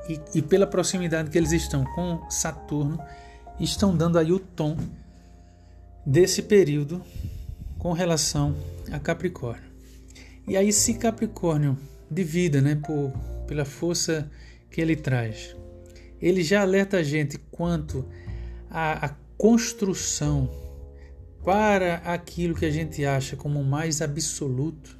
[0.07, 2.99] e, e, pela proximidade que eles estão com Saturno,
[3.59, 4.77] estão dando aí o tom
[6.05, 7.01] desse período
[7.79, 8.55] com relação
[8.91, 9.69] a Capricórnio.
[10.47, 11.77] E aí, se Capricórnio
[12.09, 13.11] de vida, né, por,
[13.47, 14.29] pela força
[14.69, 15.55] que ele traz,
[16.21, 18.05] ele já alerta a gente quanto
[18.69, 20.49] à, construção
[21.43, 24.97] para aquilo que a gente acha como mais absoluto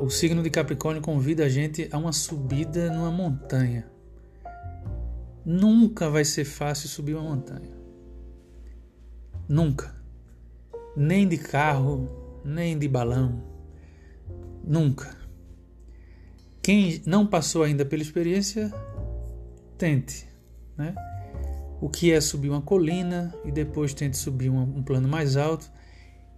[0.00, 3.86] o signo de Capricórnio convida a gente a uma subida numa montanha.
[5.44, 7.79] Nunca vai ser fácil subir uma montanha.
[9.50, 9.92] Nunca.
[10.96, 12.08] Nem de carro,
[12.44, 13.42] nem de balão.
[14.62, 15.16] Nunca.
[16.62, 18.72] Quem não passou ainda pela experiência,
[19.76, 20.28] tente.
[20.78, 20.94] Né?
[21.80, 25.68] O que é subir uma colina e depois tente subir um plano mais alto.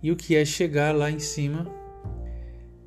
[0.02, 1.70] E o que é chegar lá em cima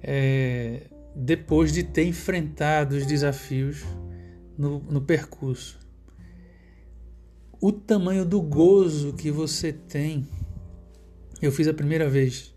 [0.02, 3.84] é, depois de ter enfrentado os desafios
[4.58, 5.85] no, no percurso.
[7.66, 10.28] O tamanho do gozo que você tem.
[11.42, 12.54] Eu fiz a primeira vez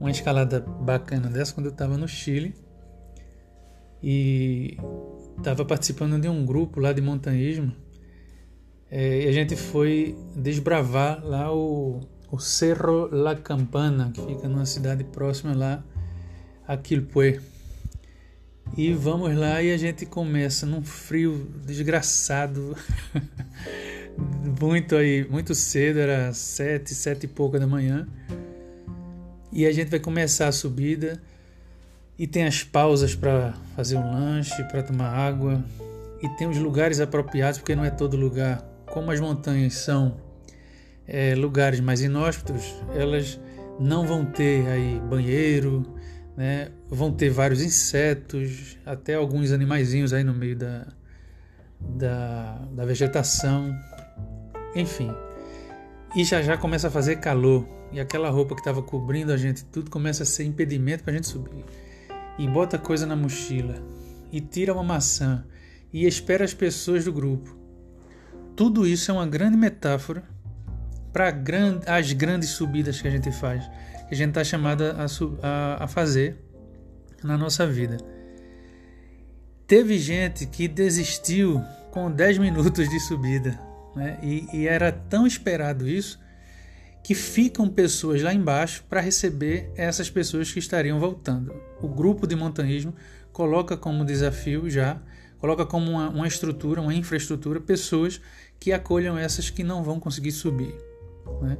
[0.00, 2.54] uma escalada bacana dessa quando eu estava no Chile
[4.02, 4.78] e
[5.36, 7.76] estava participando de um grupo lá de montanhismo
[8.90, 12.00] é, e a gente foi desbravar lá o,
[12.32, 15.84] o Cerro La Campana, que fica numa cidade próxima lá
[16.66, 17.38] Aquilpué.
[18.78, 22.74] E vamos lá e a gente começa num frio desgraçado.
[24.60, 28.06] muito aí, muito cedo, era sete, sete e pouca da manhã.
[29.52, 31.20] E a gente vai começar a subida
[32.18, 35.64] e tem as pausas para fazer um lanche, para tomar água,
[36.22, 38.62] e tem os lugares apropriados, porque não é todo lugar.
[38.86, 40.16] Como as montanhas são
[41.06, 43.38] é, lugares mais inóspitos, elas
[43.78, 45.86] não vão ter aí banheiro,
[46.36, 46.70] né?
[46.90, 50.86] vão ter vários insetos, até alguns animaizinhos aí no meio da,
[51.80, 53.72] da, da vegetação,
[54.74, 55.12] enfim.
[56.14, 59.64] E já já começa a fazer calor, e aquela roupa que estava cobrindo a gente,
[59.64, 61.64] tudo começa a ser impedimento para a gente subir.
[62.38, 63.74] E bota coisa na mochila,
[64.32, 65.44] e tira uma maçã,
[65.92, 67.56] e espera as pessoas do grupo.
[68.56, 70.22] Tudo isso é uma grande metáfora
[71.12, 71.32] para
[71.86, 73.64] as grandes subidas que a gente faz,
[74.08, 75.06] que a gente está chamada a,
[75.46, 76.36] a, a fazer
[77.22, 77.98] na nossa vida.
[79.66, 83.67] Teve gente que desistiu com 10 minutos de subida,
[83.98, 84.18] né?
[84.22, 86.18] e, e era tão esperado isso
[87.02, 91.54] que ficam pessoas lá embaixo para receber essas pessoas que estariam voltando.
[91.80, 92.94] O grupo de montanismo
[93.32, 95.00] coloca como desafio já
[95.38, 98.20] coloca como uma, uma estrutura, uma infraestrutura, pessoas
[98.58, 100.74] que acolham essas que não vão conseguir subir.
[101.40, 101.56] Né?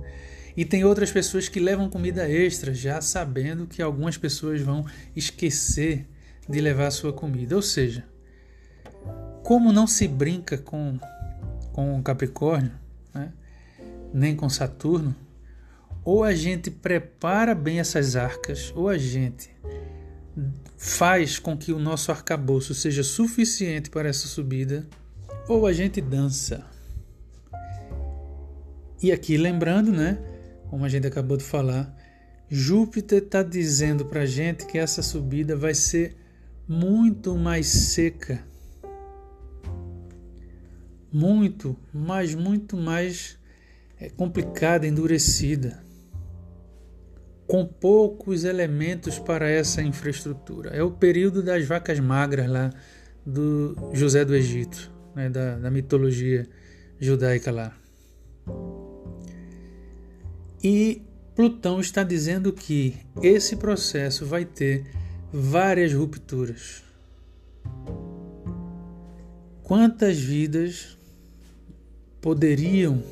[0.56, 6.06] E tem outras pessoas que levam comida extra, já sabendo que algumas pessoas vão esquecer
[6.48, 7.54] de levar a sua comida.
[7.54, 8.04] Ou seja,
[9.44, 10.98] como não se brinca com,
[11.78, 12.72] com Capricórnio,
[13.14, 13.32] né?
[14.12, 15.14] nem com Saturno,
[16.04, 19.48] ou a gente prepara bem essas arcas, ou a gente
[20.76, 24.88] faz com que o nosso arcabouço seja suficiente para essa subida,
[25.46, 26.66] ou a gente dança.
[29.00, 30.18] E aqui lembrando, né,
[30.70, 31.96] como a gente acabou de falar,
[32.50, 36.16] Júpiter está dizendo para a gente que essa subida vai ser
[36.66, 38.44] muito mais seca,
[41.12, 43.38] muito, mas muito mais
[44.00, 45.82] é, complicada, endurecida
[47.48, 50.68] com poucos elementos para essa infraestrutura.
[50.70, 52.70] É o período das vacas magras lá
[53.24, 56.46] do José do Egito, né, da, da mitologia
[57.00, 57.74] judaica lá.
[60.62, 61.02] E
[61.34, 64.84] Plutão está dizendo que esse processo vai ter
[65.32, 66.82] várias rupturas.
[69.62, 70.97] Quantas vidas
[72.20, 73.02] poderiam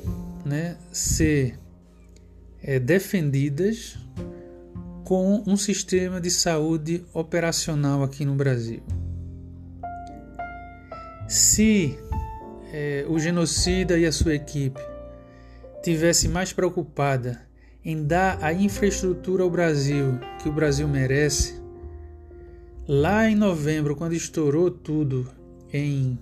[0.45, 1.57] né, ser
[2.61, 3.97] é, defendidas
[5.03, 8.81] com um sistema de saúde operacional aqui no Brasil.
[11.27, 11.97] Se
[12.73, 14.81] é, o genocida e a sua equipe
[15.81, 17.41] tivesse mais preocupada
[17.83, 21.55] em dar a infraestrutura ao Brasil que o Brasil merece,
[22.85, 25.29] lá em novembro, quando estourou tudo
[25.71, 26.19] em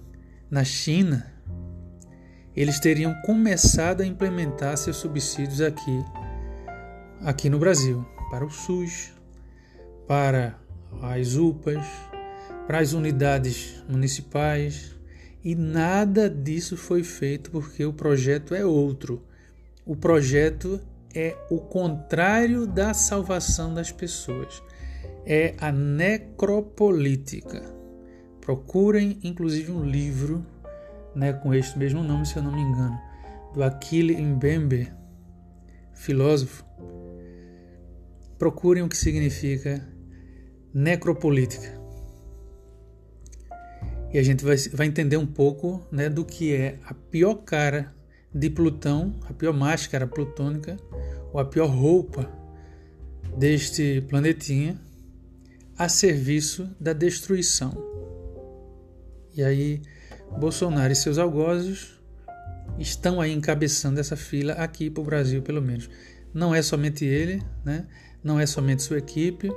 [0.50, 1.35] na China,
[2.56, 6.04] eles teriam começado a implementar seus subsídios aqui
[7.22, 9.14] aqui no Brasil, para o SUS,
[10.08, 10.60] para
[11.02, 11.86] as UPAs,
[12.68, 14.96] para as unidades municipais,
[15.44, 19.24] e nada disso foi feito porque o projeto é outro.
[19.86, 20.80] O projeto
[21.14, 24.62] é o contrário da salvação das pessoas.
[25.26, 27.62] É a necropolítica.
[28.42, 30.46] Procurem, inclusive, um livro
[31.16, 33.00] né, com este mesmo nome, se eu não me engano,
[33.54, 34.92] do Achille Mbembe,
[35.94, 36.66] filósofo,
[38.38, 39.88] procurem o que significa
[40.74, 41.80] necropolítica.
[44.12, 47.94] E a gente vai, vai entender um pouco né, do que é a pior cara
[48.34, 50.78] de Plutão, a pior máscara plutônica,
[51.32, 52.30] ou a pior roupa
[53.38, 54.80] deste planetinha
[55.78, 57.74] a serviço da destruição.
[59.36, 59.82] E aí,
[60.38, 61.96] Bolsonaro e seus algozes
[62.78, 65.90] estão aí encabeçando essa fila aqui para o Brasil, pelo menos.
[66.34, 67.86] Não é somente ele, né?
[68.24, 69.52] não é somente sua equipe,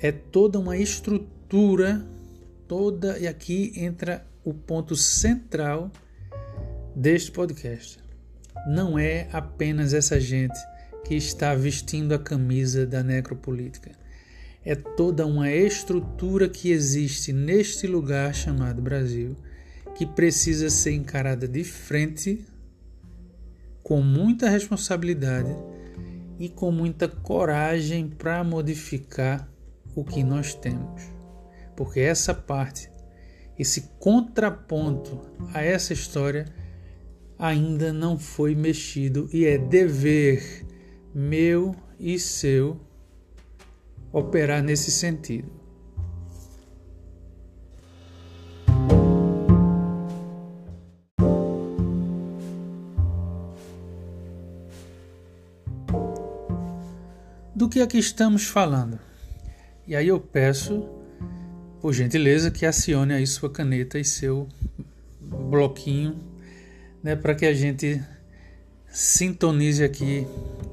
[0.00, 2.04] é toda uma estrutura,
[2.66, 5.90] toda, e aqui entra o ponto central
[6.94, 7.98] deste podcast.
[8.66, 10.58] Não é apenas essa gente
[11.04, 13.92] que está vestindo a camisa da necropolítica.
[14.64, 19.36] É toda uma estrutura que existe neste lugar chamado Brasil,
[20.02, 22.44] que precisa ser encarada de frente,
[23.84, 25.54] com muita responsabilidade
[26.40, 29.48] e com muita coragem para modificar
[29.94, 31.02] o que nós temos.
[31.76, 32.90] Porque essa parte,
[33.56, 35.20] esse contraponto
[35.54, 36.46] a essa história
[37.38, 40.66] ainda não foi mexido e é dever
[41.14, 42.80] meu e seu
[44.12, 45.61] operar nesse sentido.
[57.72, 58.98] Que é que estamos falando?
[59.88, 60.86] E aí eu peço,
[61.80, 64.46] por gentileza, que acione aí sua caneta e seu
[65.18, 66.22] bloquinho,
[67.02, 67.98] né, para que a gente
[68.90, 70.26] sintonize aqui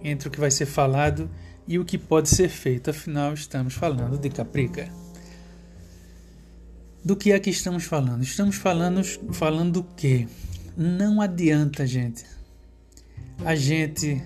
[0.04, 1.30] entre o que vai ser falado
[1.66, 2.90] e o que pode ser feito.
[2.90, 4.92] Afinal, estamos falando de Caprica.
[7.02, 8.24] Do que é que estamos falando?
[8.24, 10.28] Estamos falando, falando do que?
[10.76, 12.26] Não adianta, gente,
[13.46, 14.22] a gente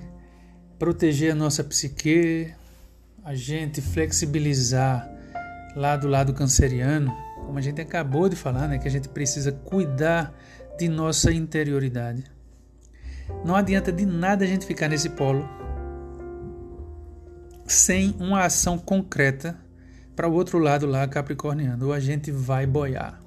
[0.80, 2.51] proteger a nossa psique,
[3.24, 5.09] a gente flexibilizar
[5.76, 7.15] lá do lado canceriano,
[7.45, 10.34] como a gente acabou de falar, né, que a gente precisa cuidar
[10.78, 12.24] de nossa interioridade.
[13.45, 15.47] Não adianta de nada a gente ficar nesse polo
[17.65, 19.57] sem uma ação concreta
[20.15, 23.21] para o outro lado lá capricorniano, ou a gente vai boiar.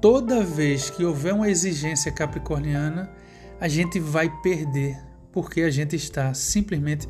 [0.00, 3.10] Toda vez que houver uma exigência capricorniana,
[3.58, 4.98] a gente vai perder,
[5.32, 7.08] porque a gente está simplesmente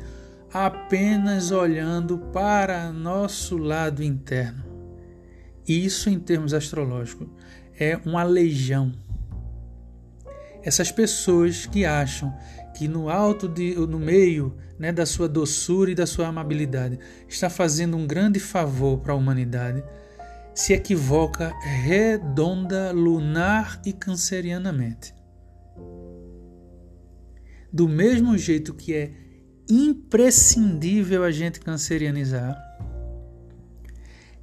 [0.53, 4.63] apenas olhando para nosso lado interno.
[5.67, 7.27] Isso, em termos astrológicos,
[7.79, 8.91] é uma legião.
[10.61, 12.31] Essas pessoas que acham
[12.75, 17.49] que no alto, de, no meio né, da sua doçura e da sua amabilidade, está
[17.49, 19.83] fazendo um grande favor para a humanidade,
[20.53, 25.15] se equivoca redonda, lunar e cancerianamente.
[27.71, 29.22] Do mesmo jeito que é
[29.69, 32.57] imprescindível a gente cancerianizar,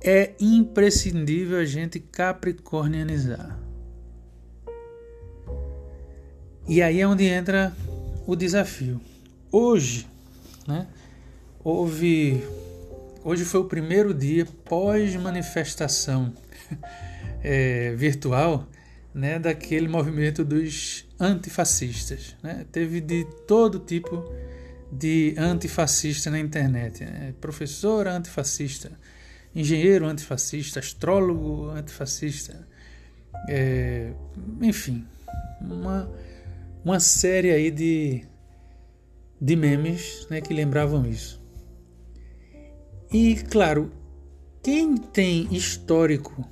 [0.02, 3.58] é imprescindível a gente capricornianizar.
[6.66, 7.74] E aí é onde entra
[8.26, 9.00] o desafio.
[9.50, 10.06] Hoje,
[10.66, 10.86] né,
[11.62, 12.42] houve.
[13.22, 16.32] Hoje foi o primeiro dia pós-manifestação
[17.42, 18.66] é, virtual
[19.12, 22.36] né, daquele movimento dos antifascistas.
[22.42, 22.64] Né?
[22.72, 24.24] Teve de todo tipo
[24.90, 27.04] de antifascista na internet.
[27.04, 27.34] Né?
[27.40, 28.92] Professor antifascista,
[29.54, 32.66] engenheiro antifascista, astrólogo antifascista,
[33.48, 34.12] é,
[34.60, 35.06] enfim,
[35.60, 36.10] uma,
[36.84, 38.24] uma série aí de,
[39.40, 41.40] de memes né, que lembravam isso.
[43.12, 43.92] E claro,
[44.62, 46.46] quem tem histórico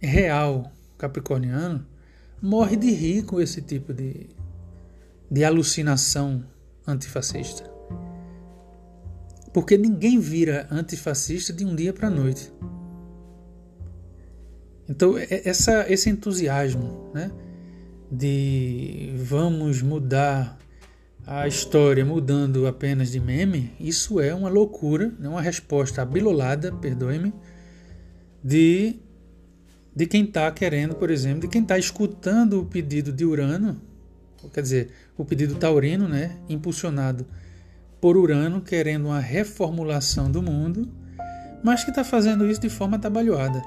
[0.00, 1.86] real capricorniano
[2.40, 4.28] morre de rir com esse tipo de,
[5.30, 6.44] de alucinação
[6.86, 7.70] antifascista.
[9.52, 12.52] Porque ninguém vira antifascista de um dia para a noite.
[14.88, 17.30] Então, é, essa, esse entusiasmo né,
[18.10, 20.58] de vamos mudar
[21.26, 27.32] a história mudando apenas de meme, isso é uma loucura, é uma resposta abilolada, perdoe-me,
[28.42, 28.96] de,
[29.96, 33.80] de quem está querendo, por exemplo, de quem está escutando o pedido de Urano,
[34.50, 37.26] quer dizer, o pedido taurino, né, impulsionado
[38.00, 40.88] por Urano, querendo uma reformulação do mundo,
[41.62, 43.62] mas que está fazendo isso de forma atabalhoada.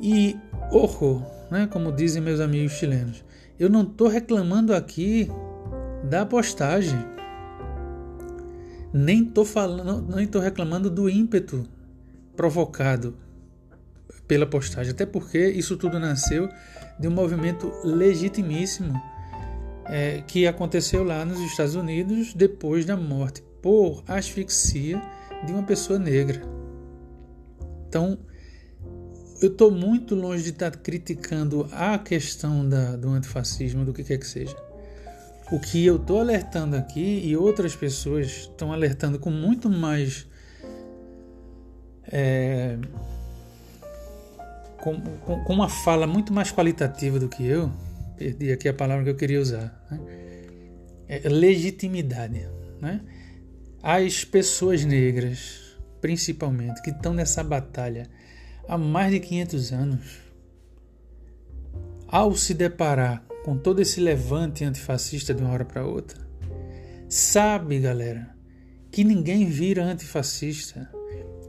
[0.00, 0.36] E,
[0.70, 3.24] ojo, né, como dizem meus amigos chilenos,
[3.58, 5.30] eu não estou reclamando aqui
[6.08, 6.98] da postagem.
[8.92, 11.66] Nem estou falando, nem estou reclamando do ímpeto
[12.36, 13.16] provocado
[14.28, 16.48] pela postagem, até porque isso tudo nasceu
[16.98, 19.00] de um movimento legitimíssimo
[19.86, 25.00] é, que aconteceu lá nos Estados Unidos depois da morte por asfixia
[25.46, 26.42] de uma pessoa negra.
[27.88, 28.18] Então,
[29.40, 34.18] eu estou muito longe de estar criticando a questão da, do antifascismo, do que quer
[34.18, 34.56] que seja.
[35.52, 40.26] O que eu estou alertando aqui e outras pessoas estão alertando com muito mais.
[42.10, 42.78] É,
[44.78, 47.72] com, com, com, uma fala muito mais qualitativa do que eu,
[48.16, 50.00] perdi aqui a palavra que eu queria usar, né?
[51.08, 52.48] é legitimidade.
[52.80, 53.00] Né?
[53.82, 58.08] As pessoas negras, principalmente, que estão nessa batalha
[58.68, 60.24] há mais de 500 anos,
[62.08, 66.20] ao se deparar com todo esse levante antifascista de uma hora para outra,
[67.08, 68.34] sabe, galera,
[68.90, 70.90] que ninguém vira antifascista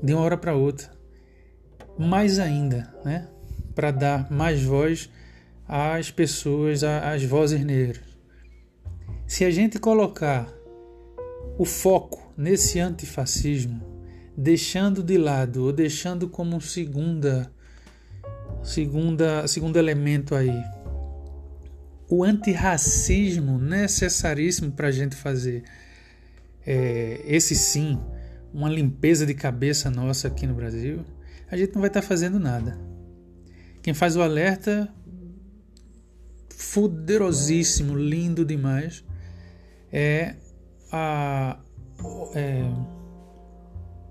[0.01, 0.91] de uma hora para outra.
[1.97, 3.30] Mais ainda, né?
[3.74, 5.09] Para dar mais voz
[5.68, 8.03] às pessoas, às vozes negras.
[9.28, 10.51] Se a gente colocar
[11.57, 13.82] o foco nesse antifascismo,
[14.38, 17.51] deixando de lado ou deixando como segunda
[18.61, 20.63] segunda segundo elemento aí
[22.09, 25.63] o antirracismo necessaríssimo para a gente fazer
[26.66, 27.99] é, esse sim,
[28.53, 31.03] uma limpeza de cabeça nossa aqui no Brasil,
[31.49, 32.78] a gente não vai estar tá fazendo nada.
[33.82, 34.91] Quem faz o alerta,
[36.74, 39.03] poderosíssimo, lindo demais,
[39.91, 40.36] é
[40.91, 41.60] a,
[42.34, 42.64] é,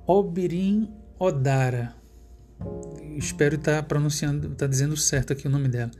[0.06, 1.94] Obirin Odara.
[3.16, 5.90] Espero estar pronunciando, estar dizendo certo aqui o nome dela.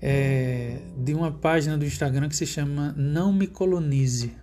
[0.00, 4.36] É, de uma página do Instagram que se chama Não Me Colonize.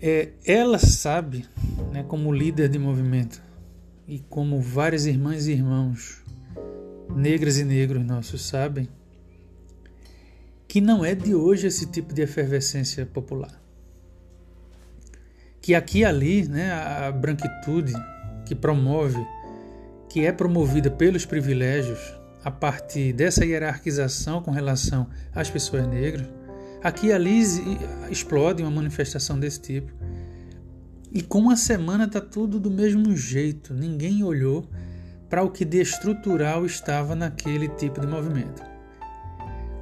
[0.00, 1.46] É, ela sabe,
[1.92, 3.40] né, como líder de movimento
[4.08, 6.21] e como várias irmãs e irmãos,
[7.16, 8.88] negras e negros nossos sabem,
[10.66, 13.60] que não é de hoje esse tipo de efervescência popular.
[15.60, 17.92] Que aqui e ali, né, a branquitude
[18.46, 19.24] que promove,
[20.08, 22.00] que é promovida pelos privilégios
[22.44, 26.26] a partir dessa hierarquização com relação às pessoas negras,
[26.82, 27.40] aqui e ali
[28.10, 29.92] explode uma manifestação desse tipo.
[31.12, 34.66] E com uma semana está tudo do mesmo jeito, ninguém olhou
[35.32, 38.62] para o que de estrutural estava naquele tipo de movimento.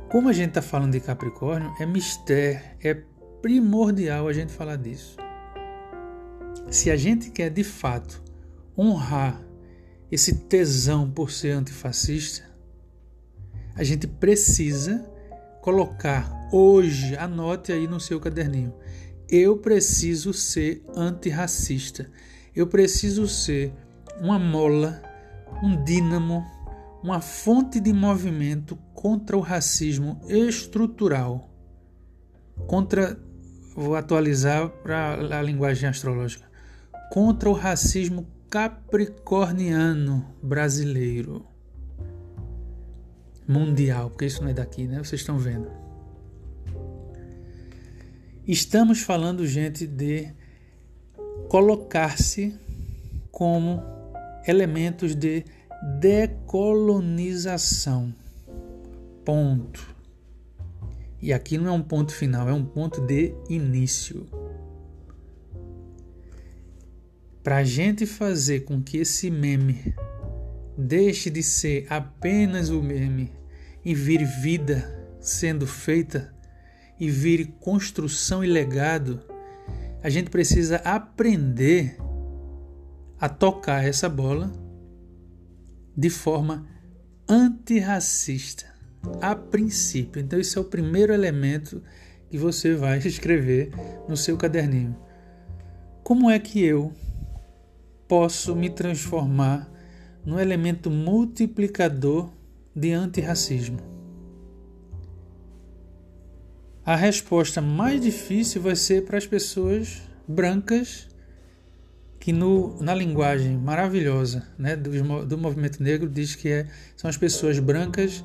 [0.08, 2.94] Como a gente está falando de Capricórnio, é mistério, é
[3.42, 5.16] primordial a gente falar disso.
[6.70, 8.22] Se a gente quer de fato
[8.78, 9.44] honrar
[10.08, 12.48] esse tesão por ser antifascista,
[13.74, 15.04] a gente precisa
[15.60, 18.72] colocar hoje, anote aí no seu caderninho,
[19.28, 22.08] eu preciso ser antirracista.
[22.54, 23.72] Eu preciso ser
[24.20, 25.09] uma mola,
[25.62, 26.44] um dínamo,
[27.02, 31.50] uma fonte de movimento contra o racismo estrutural.
[32.66, 33.18] Contra,
[33.74, 36.46] vou atualizar para a linguagem astrológica,
[37.10, 41.46] contra o racismo capricorniano brasileiro.
[43.46, 44.98] Mundial, porque isso não é daqui, né?
[44.98, 45.68] Vocês estão vendo.
[48.46, 50.32] Estamos falando, gente, de
[51.48, 52.58] colocar-se
[53.30, 53.82] como
[54.46, 55.44] elementos de
[56.00, 58.14] decolonização.
[59.24, 59.94] Ponto.
[61.22, 64.26] E aqui não é um ponto final, é um ponto de início.
[67.42, 69.94] Para a gente fazer com que esse meme
[70.76, 73.32] deixe de ser apenas o meme
[73.84, 76.34] e vire vida sendo feita
[76.98, 79.22] e vire construção e legado,
[80.02, 81.98] a gente precisa aprender
[83.20, 84.50] a tocar essa bola
[85.94, 86.66] de forma
[87.28, 88.66] antirracista
[89.20, 90.20] a princípio.
[90.20, 91.82] Então, esse é o primeiro elemento
[92.28, 93.70] que você vai escrever
[94.08, 94.96] no seu caderninho.
[96.02, 96.92] Como é que eu
[98.08, 99.70] posso me transformar
[100.24, 102.32] no elemento multiplicador
[102.74, 103.78] de antirracismo?
[106.84, 111.09] A resposta mais difícil vai ser para as pessoas brancas
[112.20, 117.16] que no, na linguagem maravilhosa né, do, do movimento negro diz que é, são as
[117.16, 118.22] pessoas brancas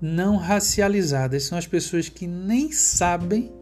[0.00, 3.52] não racializadas, são as pessoas que nem sabem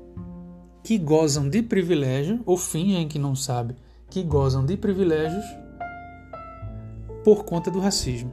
[0.85, 3.77] que gozam de privilégio, ou fingem que não sabem
[4.09, 5.45] que gozam de privilégios
[7.25, 8.33] por conta do racismo.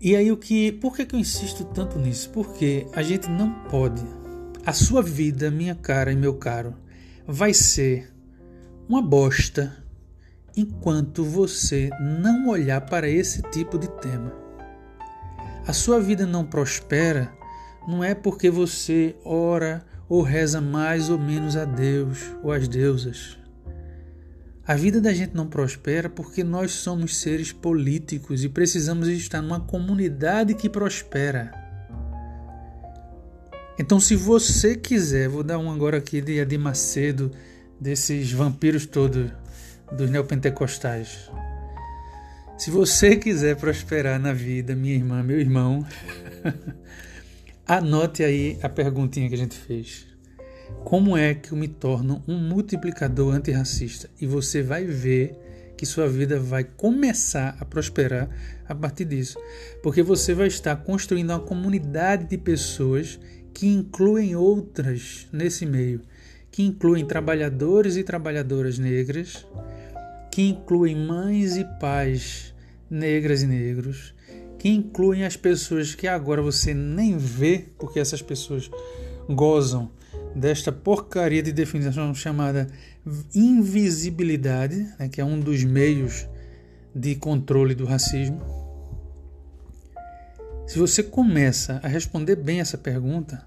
[0.00, 2.30] E aí o que, por que, que eu insisto tanto nisso?
[2.30, 4.02] Porque a gente não pode,
[4.66, 6.74] a sua vida, minha cara e meu caro,
[7.32, 8.12] vai ser
[8.86, 9.82] uma bosta
[10.54, 14.30] enquanto você não olhar para esse tipo de tema.
[15.66, 17.32] A sua vida não prospera
[17.88, 23.38] não é porque você ora ou reza mais ou menos a Deus ou às deusas.
[24.66, 29.60] A vida da gente não prospera porque nós somos seres políticos e precisamos estar numa
[29.60, 31.61] comunidade que prospera.
[33.82, 37.32] Então, se você quiser, vou dar um agora aqui de Edir Macedo,
[37.80, 39.32] desses vampiros todos
[39.90, 41.28] dos neopentecostais.
[42.56, 45.84] Se você quiser prosperar na vida, minha irmã, meu irmão,
[47.66, 50.06] anote aí a perguntinha que a gente fez.
[50.84, 54.08] Como é que eu me torno um multiplicador antirracista?
[54.20, 55.36] E você vai ver
[55.76, 58.30] que sua vida vai começar a prosperar
[58.68, 59.36] a partir disso.
[59.82, 63.18] Porque você vai estar construindo uma comunidade de pessoas
[63.52, 66.00] que incluem outras nesse meio,
[66.50, 69.46] que incluem trabalhadores e trabalhadoras negras,
[70.30, 72.54] que incluem mães e pais
[72.90, 74.14] negras e negros,
[74.58, 78.70] que incluem as pessoas que agora você nem vê, porque essas pessoas
[79.28, 79.90] gozam
[80.34, 82.66] desta porcaria de definição chamada
[83.34, 86.26] invisibilidade, né, que é um dos meios
[86.94, 88.61] de controle do racismo.
[90.66, 93.44] Se você começa a responder bem essa pergunta,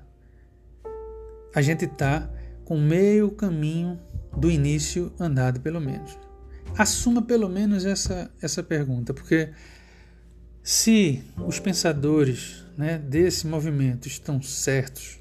[1.53, 2.29] a gente está
[2.63, 3.99] com meio caminho
[4.37, 6.17] do início andado, pelo menos.
[6.77, 9.51] Assuma pelo menos essa, essa pergunta, porque
[10.67, 15.19] Se os pensadores né, desse movimento estão certos,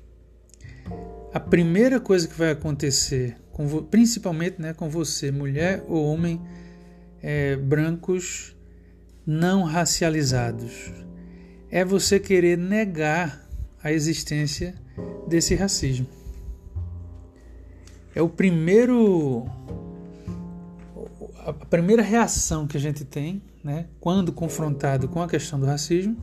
[1.35, 6.41] a primeira coisa que vai acontecer, com, principalmente né, com você, mulher ou homem,
[7.23, 8.57] é, brancos
[9.27, 10.91] não racializados,
[11.75, 13.45] é você querer negar
[13.83, 14.77] a existência
[15.27, 16.07] desse racismo.
[18.15, 19.45] É o primeiro
[21.45, 26.17] a primeira reação que a gente tem, né, quando confrontado com a questão do racismo,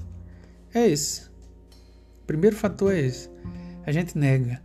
[0.74, 1.24] é esse.
[2.24, 3.30] O primeiro fator é esse.
[3.86, 4.62] A gente nega.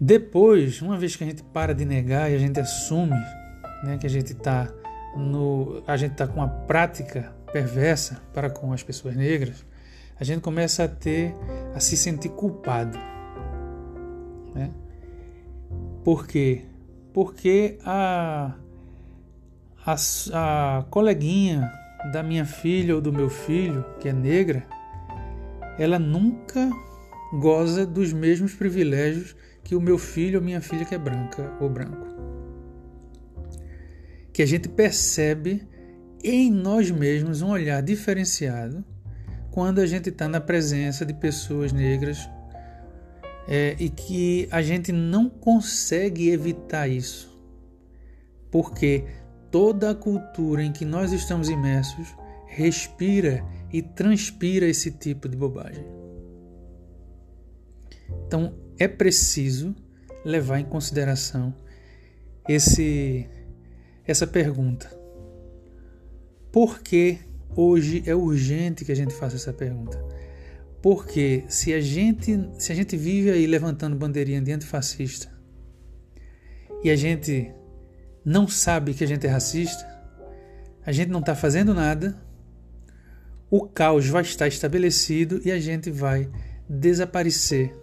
[0.00, 3.16] Depois, uma vez que a gente para de negar e a gente assume,
[3.84, 4.68] né, que a gente está
[5.16, 9.64] no, a gente está com uma prática perversa para com as pessoas negras,
[10.18, 11.32] a gente começa a ter,
[11.72, 12.98] a se sentir culpado,
[14.52, 14.72] né?
[16.02, 16.64] Por quê?
[17.12, 18.54] Porque a
[19.86, 19.94] a,
[20.32, 21.70] a coleguinha
[22.12, 24.66] da minha filha ou do meu filho, que é negra,
[25.78, 26.68] ela nunca
[27.38, 31.68] goza dos mesmos privilégios que o meu filho ou minha filha que é branca ou
[31.68, 32.04] branco.
[34.32, 35.68] Que a gente percebe
[36.24, 38.84] em nós mesmos um olhar diferenciado
[39.50, 42.28] quando a gente está na presença de pessoas negras
[43.46, 47.32] é, e que a gente não consegue evitar isso.
[48.50, 49.04] Porque
[49.50, 52.14] toda a cultura em que nós estamos imersos
[52.46, 55.84] respira e transpira esse tipo de bobagem.
[58.26, 59.74] Então é preciso
[60.24, 61.54] levar em consideração
[62.48, 63.28] esse
[64.06, 65.03] essa pergunta.
[66.54, 67.18] Por que
[67.56, 70.00] hoje é urgente que a gente faça essa pergunta?
[70.80, 75.28] Porque se a gente se a gente vive aí levantando bandeirinha de antifascista
[76.84, 77.52] e a gente
[78.24, 79.84] não sabe que a gente é racista,
[80.86, 82.16] a gente não está fazendo nada,
[83.50, 86.30] o caos vai estar estabelecido e a gente vai
[86.68, 87.74] desaparecer,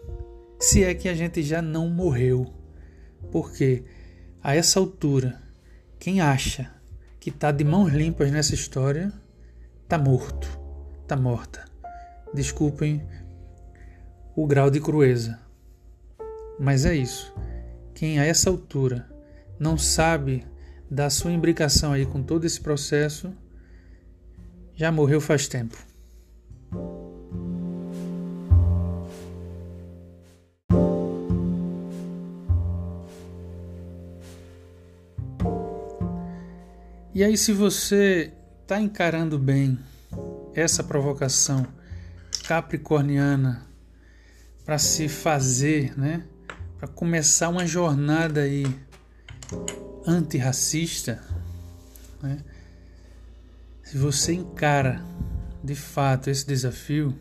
[0.58, 2.48] se é que a gente já não morreu.
[3.34, 3.84] Porque
[4.42, 5.42] a essa altura,
[6.00, 6.80] quem acha
[7.22, 9.14] que está de mãos limpas nessa história,
[9.84, 10.48] está morto,
[11.04, 11.64] está morta.
[12.34, 13.08] Desculpem
[14.36, 15.40] o grau de crueza.
[16.60, 17.32] Mas é isso.
[17.94, 19.08] Quem a essa altura
[19.60, 20.44] não sabe
[20.90, 23.32] da sua imbricação aí com todo esse processo,
[24.74, 25.78] já morreu faz tempo.
[37.22, 39.78] E aí, se você está encarando bem
[40.56, 41.68] essa provocação
[42.48, 43.62] capricorniana
[44.66, 46.24] para se fazer, né,
[46.80, 48.66] para começar uma jornada aí
[50.04, 51.22] antirracista,
[52.24, 52.40] né?
[53.84, 55.06] se você encara
[55.64, 57.16] de fato esse desafio,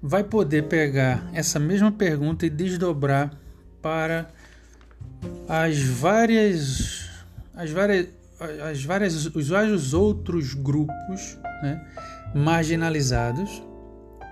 [0.00, 3.30] vai poder pegar essa mesma pergunta e desdobrar
[3.82, 4.30] para
[5.46, 7.10] as várias
[7.54, 8.19] as várias
[8.68, 11.86] as várias os vários outros grupos né,
[12.34, 13.62] marginalizados,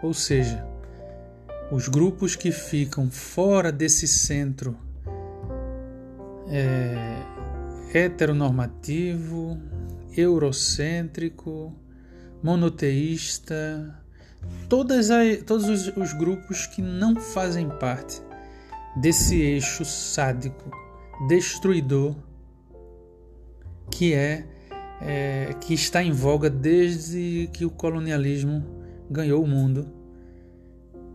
[0.02, 0.66] ou seja,
[1.70, 4.76] os grupos que ficam fora desse centro
[6.48, 6.96] é,
[7.92, 9.60] heteronormativo,
[10.16, 11.74] eurocêntrico,
[12.42, 13.94] monoteísta,
[14.68, 18.22] todas as, todos os, os grupos que não fazem parte
[18.96, 20.70] desse eixo sádico,
[21.28, 22.16] destruidor,
[23.90, 24.46] que é,
[25.00, 28.64] é, que está em voga desde que o colonialismo
[29.10, 29.88] ganhou o mundo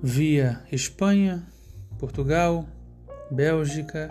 [0.02, 1.44] via Espanha,
[1.98, 2.68] Portugal,
[3.32, 4.10] Bélgica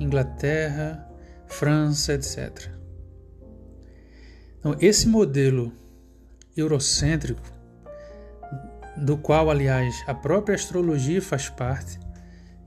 [0.00, 1.08] Inglaterra,
[1.46, 2.70] França, etc.
[4.58, 5.72] Então, esse modelo
[6.56, 7.52] eurocêntrico,
[8.96, 11.98] do qual, aliás, a própria astrologia faz parte,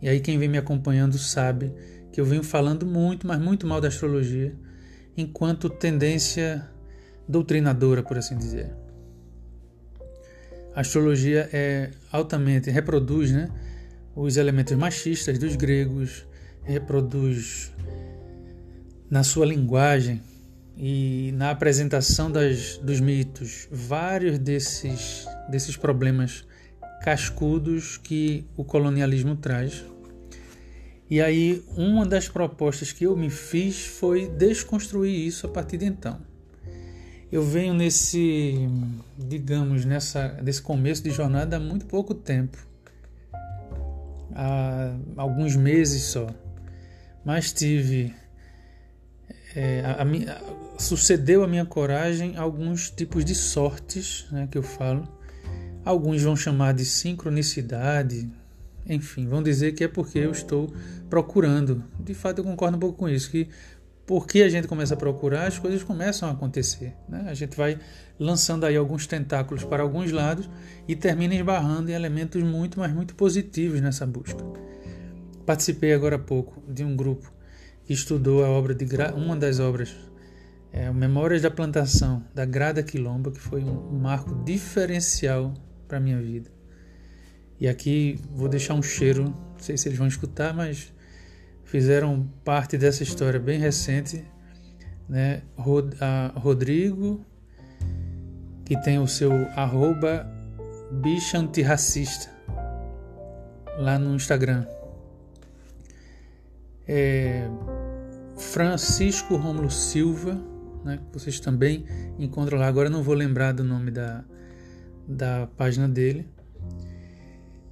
[0.01, 1.73] e aí quem vem me acompanhando sabe
[2.11, 4.55] que eu venho falando muito, mas muito mal da astrologia,
[5.17, 6.65] enquanto tendência
[7.27, 8.73] doutrinadora, por assim dizer.
[10.75, 13.49] A astrologia é altamente reproduz, né,
[14.15, 16.25] os elementos machistas dos gregos,
[16.63, 17.73] reproduz
[19.09, 20.21] na sua linguagem
[20.77, 26.45] e na apresentação das, dos mitos vários desses, desses problemas
[27.01, 29.83] cascudos que o colonialismo traz.
[31.09, 35.85] E aí, uma das propostas que eu me fiz foi desconstruir isso a partir de
[35.85, 36.19] então.
[37.31, 38.67] Eu venho nesse,
[39.17, 42.67] digamos, nessa, nesse começo de jornada há muito pouco tempo
[44.37, 46.27] há alguns meses só
[47.27, 48.13] mas tive
[49.53, 55.05] é, a, a, sucedeu a minha coragem alguns tipos de sortes, né, que eu falo.
[55.83, 58.29] Alguns vão chamar de sincronicidade,
[58.89, 60.73] enfim, vão dizer que é porque eu estou
[61.09, 61.83] procurando.
[61.99, 63.49] De fato, eu concordo um pouco com isso, que
[64.07, 66.95] porque a gente começa a procurar, as coisas começam a acontecer.
[67.09, 67.25] Né?
[67.27, 67.77] A gente vai
[68.17, 70.49] lançando aí alguns tentáculos para alguns lados
[70.87, 74.41] e termina esbarrando em elementos muito, mas muito positivos nessa busca.
[75.45, 77.31] Participei agora há pouco de um grupo
[77.83, 79.93] que estudou a obra de uma das obras,
[80.71, 85.53] é, Memórias da Plantação, da Grada Quilomba, que foi um marco diferencial
[85.85, 86.56] para a minha vida.
[87.59, 90.93] E aqui vou deixar um cheiro, não sei se eles vão escutar, mas
[91.63, 94.23] fizeram parte dessa história bem recente,
[95.09, 95.41] né?
[96.35, 97.25] Rodrigo,
[98.63, 100.29] que tem o seu arroba
[100.91, 102.29] bicha antirracista
[103.77, 104.65] lá no Instagram.
[106.87, 107.49] É
[108.37, 110.39] Francisco Romulo Silva,
[110.83, 111.85] né, que vocês também
[112.19, 112.67] encontram lá.
[112.67, 114.23] Agora não vou lembrar do nome da,
[115.07, 116.29] da página dele.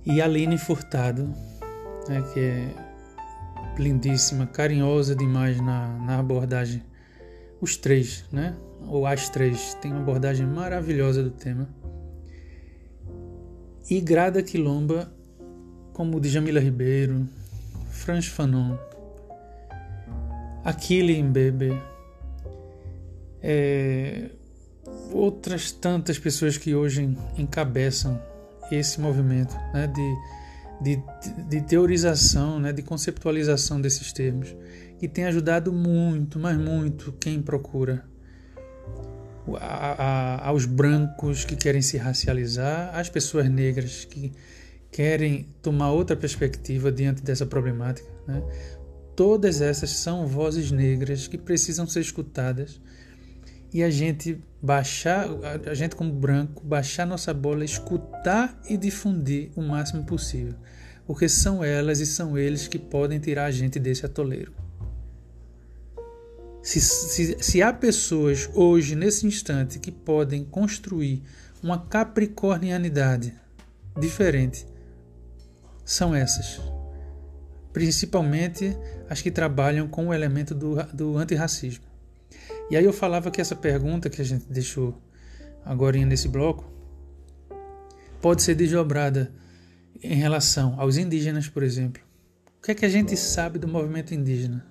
[0.06, 1.34] E Aline Furtado,
[2.08, 2.86] né, que é
[3.78, 6.84] lindíssima, carinhosa demais na, na abordagem.
[7.60, 8.56] Os três, né?
[8.88, 11.68] Ou as três, tem uma abordagem maravilhosa do tema.
[13.90, 15.12] E Grada Quilomba,
[15.94, 17.28] como de Jamila Ribeiro,
[17.90, 18.78] Franz Fanon,
[20.64, 21.82] Aquile Mbebe,
[23.42, 24.30] é,
[25.12, 28.20] outras tantas pessoas que hoje encabeçam
[28.72, 30.16] esse movimento né, de
[30.80, 31.02] de,
[31.48, 34.56] de teorização, né, de conceptualização desses termos,
[35.00, 38.06] que tem ajudado muito, mas muito, quem procura.
[39.60, 44.32] A, a, aos brancos que querem se racializar, às pessoas negras que
[44.92, 48.10] querem tomar outra perspectiva diante dessa problemática.
[48.28, 48.42] Né?
[49.16, 52.82] Todas essas são vozes negras que precisam ser escutadas
[53.76, 55.28] e a gente baixar,
[55.70, 60.56] a gente como branco, baixar nossa bola, escutar e difundir o máximo possível,
[61.06, 64.54] porque são elas e são eles que podem tirar a gente desse atoleiro.
[66.64, 71.22] Se, se, se há pessoas hoje, nesse instante, que podem construir
[71.62, 73.34] uma capricornianidade
[74.00, 74.66] diferente,
[75.84, 76.62] são essas.
[77.74, 78.74] Principalmente
[79.10, 81.95] as que trabalham com o elemento do, do antirracismo.
[82.70, 85.00] E aí eu falava que essa pergunta que a gente deixou
[85.64, 86.66] agora nesse bloco
[88.22, 89.32] pode ser desdobrada
[90.02, 92.02] em relação aos indígenas, por exemplo.
[92.58, 94.66] O que é que a gente sabe do movimento indígena?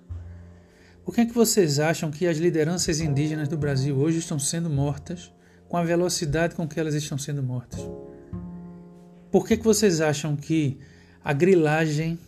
[1.05, 4.69] Por que é que vocês acham que as lideranças indígenas do Brasil hoje estão sendo
[4.69, 5.33] mortas
[5.69, 7.81] com a velocidade com que elas estão sendo mortas?
[9.31, 10.79] Por que, que vocês acham que
[11.23, 12.19] a grilagem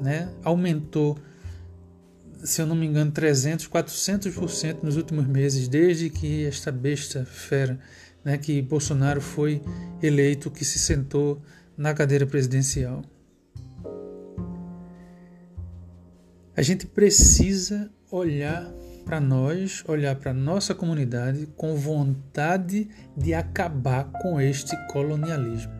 [0.00, 1.18] né, aumentou
[2.44, 7.78] se eu não me engano, 300, 400% nos últimos meses, desde que esta besta fera,
[8.24, 9.62] né, que Bolsonaro foi
[10.02, 11.42] eleito, que se sentou
[11.76, 13.02] na cadeira presidencial.
[16.56, 18.68] A gente precisa olhar
[19.04, 25.72] para nós, olhar para nossa comunidade com vontade de acabar com este colonialismo.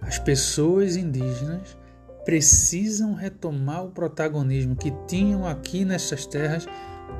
[0.00, 1.76] As pessoas indígenas
[2.24, 6.66] precisam retomar o protagonismo que tinham aqui nessas terras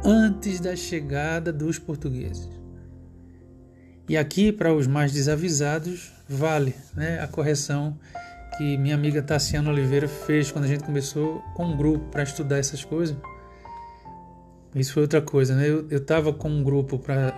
[0.05, 2.49] antes da chegada dos portugueses.
[4.09, 7.99] E aqui, para os mais desavisados, vale né, a correção
[8.57, 12.59] que minha amiga Tassiana Oliveira fez quando a gente começou com um grupo para estudar
[12.59, 13.17] essas coisas.
[14.75, 15.69] Isso foi outra coisa, né?
[15.69, 17.35] Eu estava com um grupo para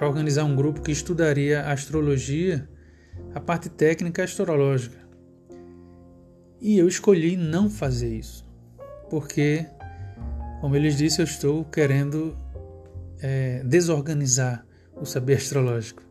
[0.00, 2.68] organizar um grupo que estudaria astrologia,
[3.34, 5.05] a parte técnica astrológica.
[6.60, 8.48] E eu escolhi não fazer isso,
[9.10, 9.66] porque,
[10.60, 12.36] como eles disse, eu estou querendo
[13.20, 14.66] é, desorganizar
[15.00, 16.02] o saber astrológico.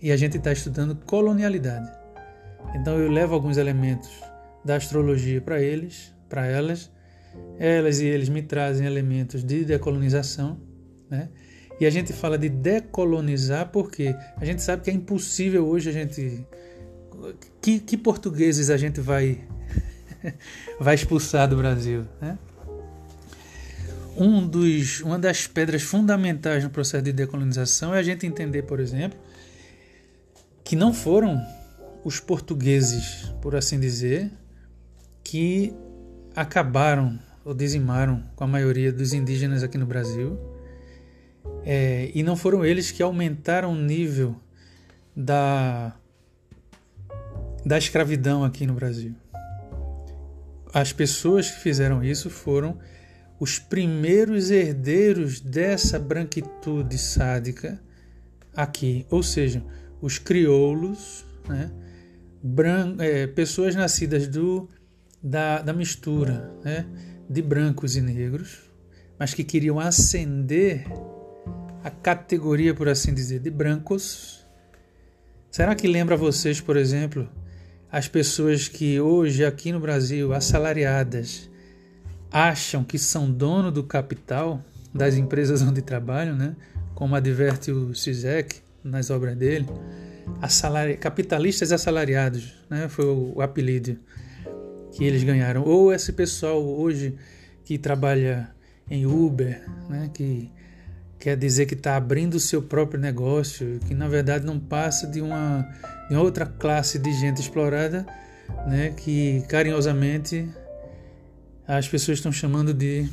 [0.00, 1.90] E a gente está estudando colonialidade.
[2.74, 4.10] Então eu levo alguns elementos
[4.64, 6.90] da astrologia para eles, para elas,
[7.58, 10.58] elas e eles me trazem elementos de decolonização,
[11.08, 11.28] né?
[11.78, 15.92] E a gente fala de decolonizar porque a gente sabe que é impossível hoje a
[15.92, 16.46] gente
[17.60, 19.40] que, que portugueses a gente vai
[20.78, 22.38] vai expulsar do Brasil, né?
[24.16, 28.80] Um dos, uma das pedras fundamentais no processo de decolonização é a gente entender, por
[28.80, 29.18] exemplo,
[30.64, 31.40] que não foram
[32.04, 34.30] os portugueses, por assim dizer,
[35.22, 35.72] que
[36.34, 40.38] acabaram ou dizimaram com a maioria dos indígenas aqui no Brasil,
[41.64, 44.36] é, e não foram eles que aumentaram o nível
[45.16, 45.94] da
[47.64, 49.14] da escravidão aqui no Brasil.
[50.72, 52.78] As pessoas que fizeram isso foram
[53.38, 57.80] os primeiros herdeiros dessa branquitude sádica
[58.54, 59.64] aqui, ou seja,
[60.00, 61.70] os crioulos, né?
[62.42, 64.68] Bran é, pessoas nascidas do,
[65.22, 66.86] da, da mistura né?
[67.28, 68.60] de brancos e negros,
[69.18, 70.86] mas que queriam ascender
[71.84, 74.46] a categoria, por assim dizer, de brancos.
[75.50, 77.28] Será que lembra vocês, por exemplo,
[77.90, 81.50] as pessoas que hoje aqui no Brasil, assalariadas,
[82.30, 84.64] acham que são dono do capital
[84.94, 86.54] das empresas onde trabalham, né?
[86.94, 89.66] como adverte o Sisek nas obras dele,
[90.40, 90.96] assalari...
[90.96, 92.88] capitalistas assalariados, né?
[92.88, 93.98] foi o apelido
[94.92, 95.64] que eles ganharam.
[95.64, 97.16] Ou esse pessoal hoje
[97.64, 98.50] que trabalha
[98.88, 100.10] em Uber, né?
[100.12, 100.50] que
[101.20, 105.20] quer dizer que está abrindo o seu próprio negócio, que na verdade não passa de
[105.20, 105.68] uma,
[106.08, 108.06] de outra classe de gente explorada,
[108.66, 108.94] né?
[108.96, 110.48] que carinhosamente
[111.68, 113.06] as pessoas estão chamando de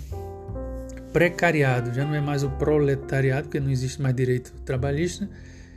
[1.12, 5.30] precariado, já não é mais o proletariado, porque não existe mais direito trabalhista,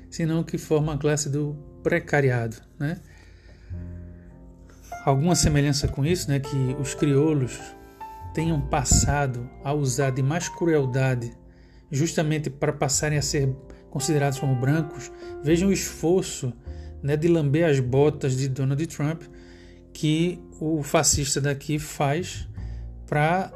[0.08, 2.98] senão que forma a classe do precariado, né?
[5.04, 7.58] Alguma semelhança com isso, né, que os crioulos
[8.34, 11.32] tenham passado a usar de mais crueldade
[11.90, 13.54] justamente para passarem a ser
[13.90, 15.10] considerados como brancos,
[15.42, 16.52] vejam o esforço
[17.02, 19.22] né, de lamber as botas de Donald Trump
[19.92, 22.48] que o fascista daqui faz
[23.06, 23.52] para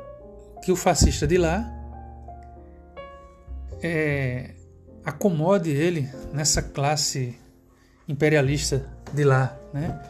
[0.62, 1.70] que o fascista de lá
[3.82, 4.54] é,
[5.04, 7.38] acomode ele nessa classe
[8.08, 10.00] imperialista de lá, né?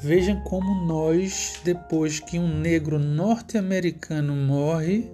[0.00, 5.10] Vejam como nós, depois que um negro norte-americano morre,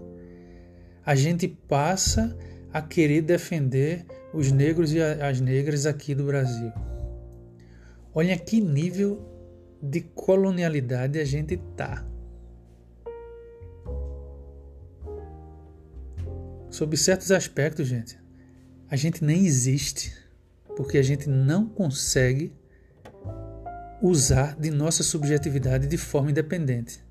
[1.06, 2.36] a gente passa
[2.72, 6.72] a querer defender os negros e as negras aqui do Brasil.
[8.14, 9.26] Olha que nível
[9.82, 12.06] de colonialidade a gente tá.
[16.68, 18.18] Sob certos aspectos, gente,
[18.88, 20.12] a gente nem existe
[20.76, 22.52] porque a gente não consegue
[24.00, 27.04] usar de nossa subjetividade de forma independente.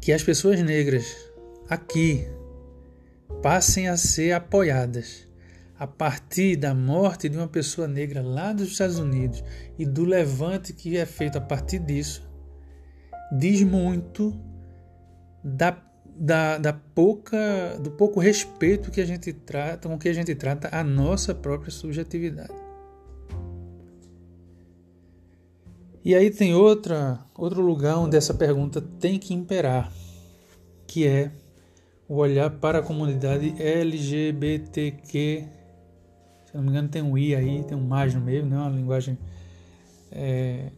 [0.00, 1.25] Que as pessoas negras
[1.68, 2.26] aqui
[3.42, 5.26] passem a ser apoiadas
[5.78, 9.44] a partir da morte de uma pessoa negra lá dos Estados Unidos
[9.78, 12.26] e do levante que é feito a partir disso,
[13.30, 14.34] diz muito
[15.44, 15.82] da
[16.18, 20.68] da, da pouca, do pouco respeito que a gente trata, com que a gente trata
[20.72, 22.54] a nossa própria subjetividade.
[26.02, 29.92] E aí tem outra, outro lugar onde essa pergunta tem que imperar,
[30.86, 31.30] que é
[32.08, 35.44] o olhar para a comunidade LGBTQ.
[36.46, 38.56] Se não me engano, tem um I aí, tem um mais no meio, né?
[38.56, 39.18] uma linguagem
[40.12, 40.70] é,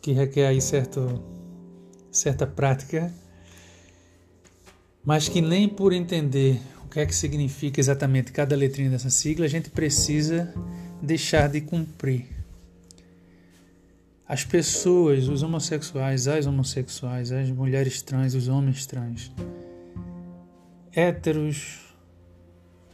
[0.00, 1.22] que requer aí certo,
[2.10, 3.12] certa prática
[5.04, 9.46] mas que nem por entender o que é que significa exatamente cada letrinha dessa sigla
[9.46, 10.52] a gente precisa
[11.00, 12.26] deixar de cumprir.
[14.28, 19.32] As pessoas, os homossexuais, as homossexuais, as mulheres trans, os homens trans,
[20.94, 21.94] héteros,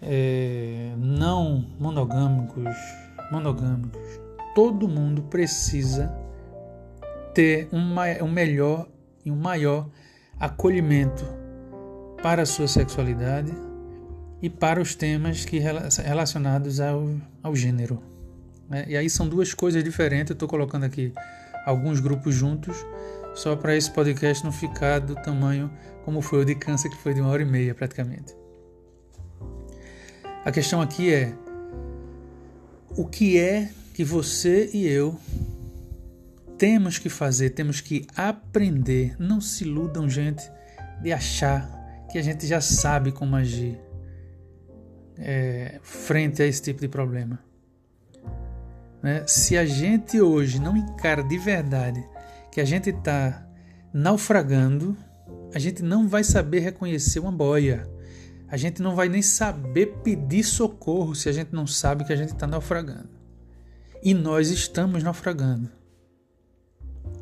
[0.03, 2.75] é, não monogâmicos,
[3.31, 4.21] monogâmicos,
[4.55, 6.15] todo mundo precisa
[7.35, 7.95] ter um,
[8.25, 8.89] um melhor
[9.25, 9.89] e um maior
[10.39, 11.25] acolhimento
[12.23, 13.53] para a sua sexualidade
[14.41, 17.09] e para os temas que relacionados ao,
[17.43, 18.03] ao gênero.
[18.69, 18.85] Né?
[18.89, 20.31] E aí são duas coisas diferentes.
[20.31, 21.13] Eu estou colocando aqui
[21.65, 22.77] alguns grupos juntos,
[23.37, 25.71] só para esse podcast não ficar do tamanho
[26.05, 28.35] como foi o de câncer, que foi de uma hora e meia praticamente.
[30.45, 31.35] A questão aqui é:
[32.97, 35.19] o que é que você e eu
[36.57, 39.15] temos que fazer, temos que aprender.
[39.19, 40.51] Não se iludam, gente,
[41.03, 41.71] de achar
[42.11, 43.79] que a gente já sabe como agir
[45.19, 47.39] é, frente a esse tipo de problema.
[49.03, 49.25] Né?
[49.27, 52.03] Se a gente hoje não encara de verdade
[52.57, 53.47] que a gente está
[53.93, 54.97] naufragando,
[55.55, 57.87] a gente não vai saber reconhecer uma boia.
[58.49, 62.17] A gente não vai nem saber pedir socorro se a gente não sabe que a
[62.17, 63.11] gente está naufragando.
[64.03, 65.71] E nós estamos naufragando.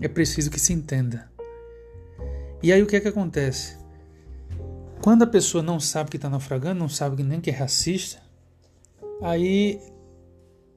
[0.01, 1.29] É preciso que se entenda.
[2.63, 3.77] E aí o que é que acontece?
[5.03, 8.23] Quando a pessoa não sabe que está naufragando, não sabe nem que é racista,
[9.21, 9.81] aí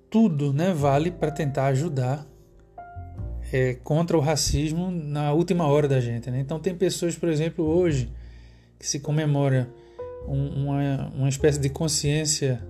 [0.09, 2.25] tudo né, vale para tentar ajudar
[3.51, 6.29] é, contra o racismo na última hora da gente.
[6.29, 6.39] Né?
[6.39, 8.09] Então tem pessoas, por exemplo, hoje
[8.79, 9.69] que se comemora
[10.27, 12.61] um, uma, uma espécie de consciência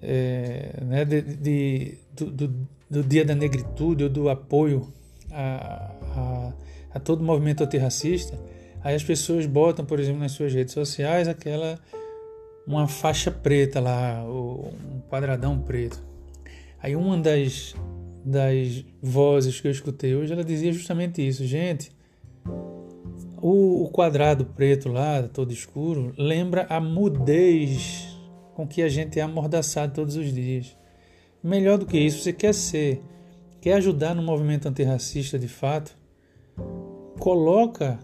[0.00, 4.92] é, né, de, de do, do, do, dia da negritude ou do apoio
[5.30, 6.52] a, a
[6.94, 8.38] a todo movimento antirracista,
[8.82, 11.78] aí as pessoas botam, por exemplo, nas suas redes sociais aquela
[12.66, 16.00] uma faixa preta lá, um quadradão preto.
[16.80, 17.74] Aí uma das,
[18.24, 21.90] das vozes que eu escutei hoje, ela dizia justamente isso, gente.
[23.40, 28.16] O, o quadrado preto lá, todo escuro, lembra a mudez
[28.54, 30.76] com que a gente é amordaçado todos os dias.
[31.42, 33.02] Melhor do que isso, você quer ser,
[33.60, 35.96] quer ajudar no movimento antirracista de fato,
[37.18, 37.98] coloca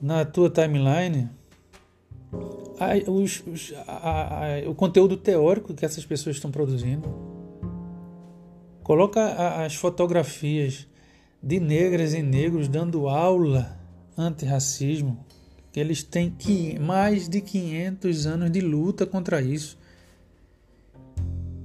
[0.00, 1.28] na tua timeline
[2.78, 3.42] a, os,
[3.86, 7.27] a, a, o conteúdo teórico que essas pessoas estão produzindo.
[8.88, 10.88] Coloca as fotografias
[11.42, 13.78] de negras e negros dando aula
[14.16, 15.26] antirracismo,
[15.70, 19.78] que eles têm que, mais de 500 anos de luta contra isso.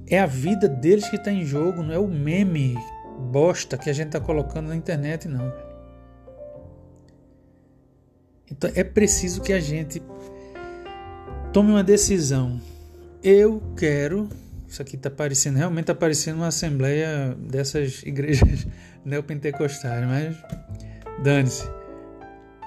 [0.06, 2.76] É a vida deles que está em jogo, não é o meme
[3.32, 5.50] bosta que a gente está colocando na internet, não.
[8.50, 10.02] Então é preciso que a gente
[11.54, 12.60] tome uma decisão.
[13.22, 14.28] Eu quero.
[14.74, 18.66] Isso aqui está parecendo, realmente está parecendo uma assembleia dessas igrejas
[19.04, 20.36] neopentecostais, mas
[21.22, 21.64] dane-se.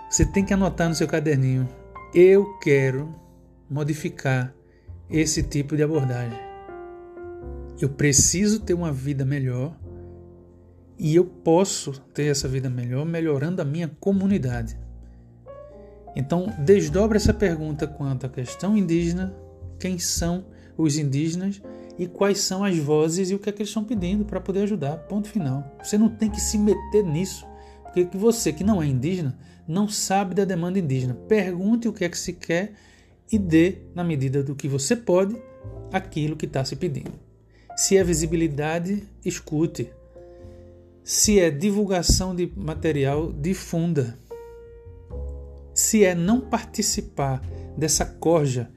[0.09, 1.67] Você tem que anotar no seu caderninho.
[2.15, 3.13] Eu quero
[3.69, 4.55] modificar
[5.09, 6.39] esse tipo de abordagem.
[7.77, 9.77] Eu preciso ter uma vida melhor
[10.97, 14.79] e eu posso ter essa vida melhor melhorando a minha comunidade.
[16.15, 19.35] Então, desdobra essa pergunta quanto à questão indígena,
[19.77, 20.45] quem são
[20.77, 21.61] os indígenas
[21.97, 24.61] e quais são as vozes e o que é que eles estão pedindo para poder
[24.61, 24.97] ajudar.
[24.97, 25.75] Ponto final.
[25.83, 27.45] Você não tem que se meter nisso,
[27.83, 29.37] porque você que não é indígena
[29.67, 31.13] não sabe da demanda indígena.
[31.13, 32.73] Pergunte o que é que se quer
[33.29, 35.35] e dê, na medida do que você pode,
[35.91, 37.11] aquilo que está se pedindo.
[37.75, 39.89] Se é visibilidade, escute.
[41.03, 44.17] Se é divulgação de material, difunda
[45.77, 47.39] se é não participar
[47.77, 48.67] dessa corja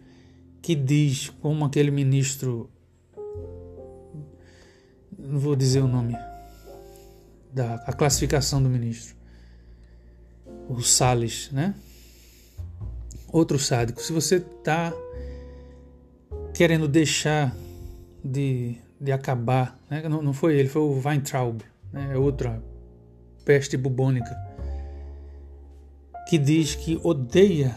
[0.60, 2.70] que diz, como aquele ministro,
[5.30, 6.16] não vou dizer o nome,
[7.52, 9.16] da a classificação do ministro,
[10.68, 11.74] o Salles, né?
[13.32, 14.02] Outro sádico.
[14.02, 14.92] Se você está
[16.52, 17.54] querendo deixar
[18.24, 20.08] de, de acabar, né?
[20.08, 21.60] não, não foi ele, foi o Weintraub,
[21.92, 22.10] né?
[22.12, 22.62] é outra
[23.44, 24.36] peste bubônica
[26.28, 27.74] que diz que odeia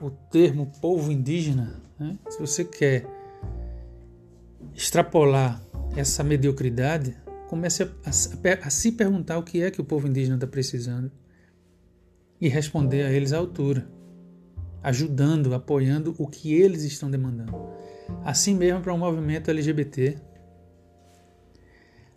[0.00, 2.18] o termo povo indígena, né?
[2.28, 3.06] se você quer
[4.76, 5.62] extrapolar
[5.96, 7.16] essa mediocridade,
[7.48, 11.10] comece a, a, a, se perguntar o que é que o povo indígena está precisando
[12.38, 13.88] e responder a eles à altura,
[14.82, 17.52] ajudando, apoiando o que eles estão demandando.
[18.22, 20.18] Assim mesmo para o um movimento LGBT.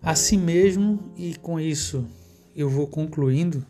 [0.01, 2.05] Assim mesmo, e com isso
[2.55, 3.65] eu vou concluindo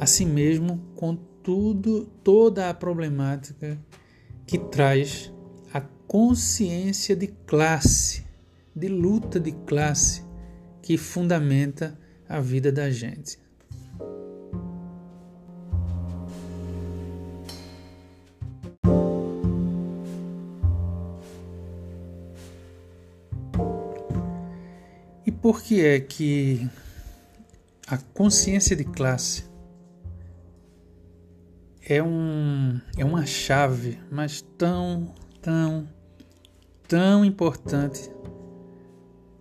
[0.00, 3.78] assim mesmo com tudo, toda a problemática
[4.46, 5.32] que traz
[6.08, 8.24] consciência de classe,
[8.74, 10.24] de luta de classe
[10.80, 13.38] que fundamenta a vida da gente.
[25.26, 26.66] E por que é que
[27.86, 29.44] a consciência de classe
[31.86, 35.86] é, um, é uma chave, mas tão, tão,
[36.88, 38.10] tão importante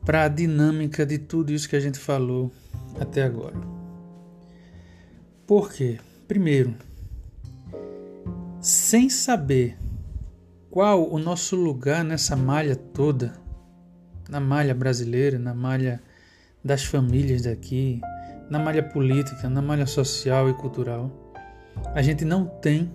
[0.06, 2.52] para a dinâmica de tudo isso que a gente falou
[3.00, 3.56] até agora.
[5.48, 5.98] Por quê?
[6.28, 6.76] Primeiro,
[8.62, 9.78] sem saber
[10.70, 13.34] qual o nosso lugar nessa malha toda,
[14.30, 16.02] na malha brasileira, na malha
[16.64, 18.02] das famílias daqui,
[18.50, 21.28] na malha política, na malha social e cultural
[21.94, 22.92] a gente não tem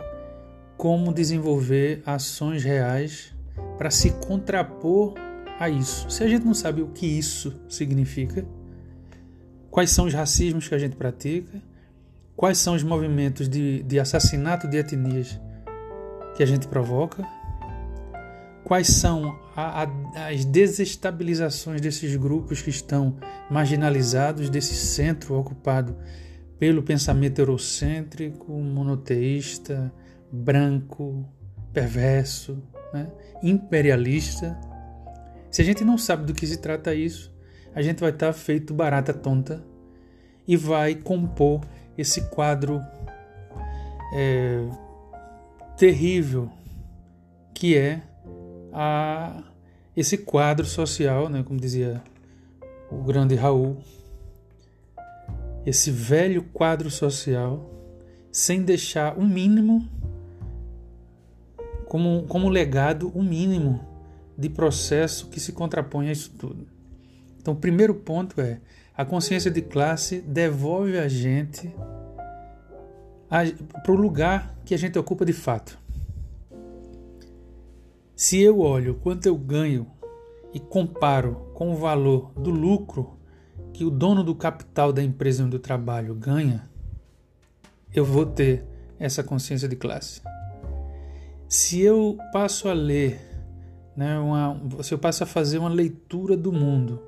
[0.77, 3.35] como desenvolver ações reais
[3.83, 5.15] para se contrapor
[5.59, 6.09] a isso.
[6.09, 8.47] Se a gente não sabe o que isso significa,
[9.73, 11.61] quais são os racismos que a gente pratica,
[12.37, 15.37] quais são os movimentos de, de assassinato de etnias
[16.37, 17.27] que a gente provoca,
[18.63, 23.17] quais são a, a, as desestabilizações desses grupos que estão
[23.51, 25.97] marginalizados, desse centro ocupado
[26.57, 29.93] pelo pensamento eurocêntrico, monoteísta,
[30.31, 31.29] branco,
[31.73, 32.63] perverso,
[32.93, 33.11] né?
[33.43, 34.59] imperialista.
[35.51, 37.33] Se a gente não sabe do que se trata isso,
[37.75, 39.63] a gente vai estar feito barata tonta
[40.47, 41.61] e vai compor
[41.97, 42.81] esse quadro
[44.15, 44.67] é,
[45.77, 46.51] terrível
[47.55, 48.03] que é
[48.73, 49.43] a,
[49.97, 52.03] esse quadro social, né, como dizia
[52.91, 53.79] o grande Raul,
[55.65, 57.71] esse velho quadro social
[58.31, 59.87] sem deixar o um mínimo
[61.93, 63.87] como, como legado, o mínimo
[64.35, 66.67] de processo que se contrapõe a isso tudo.
[67.39, 68.63] Então, o primeiro ponto é
[68.97, 71.71] a consciência de classe devolve a gente
[73.29, 75.79] para o lugar que a gente ocupa de fato.
[78.17, 79.87] Se eu olho quanto eu ganho
[80.55, 83.19] e comparo com o valor do lucro
[83.71, 86.67] que o dono do capital da empresa onde eu trabalho ganha,
[87.95, 88.65] eu vou ter
[88.99, 90.23] essa consciência de classe.
[91.53, 93.21] Se eu passo a ler,
[93.95, 97.03] né, uma, se eu passo a fazer uma leitura do mundo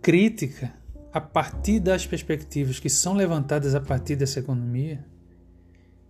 [0.00, 0.72] crítica
[1.12, 5.04] a partir das perspectivas que são levantadas a partir dessa economia,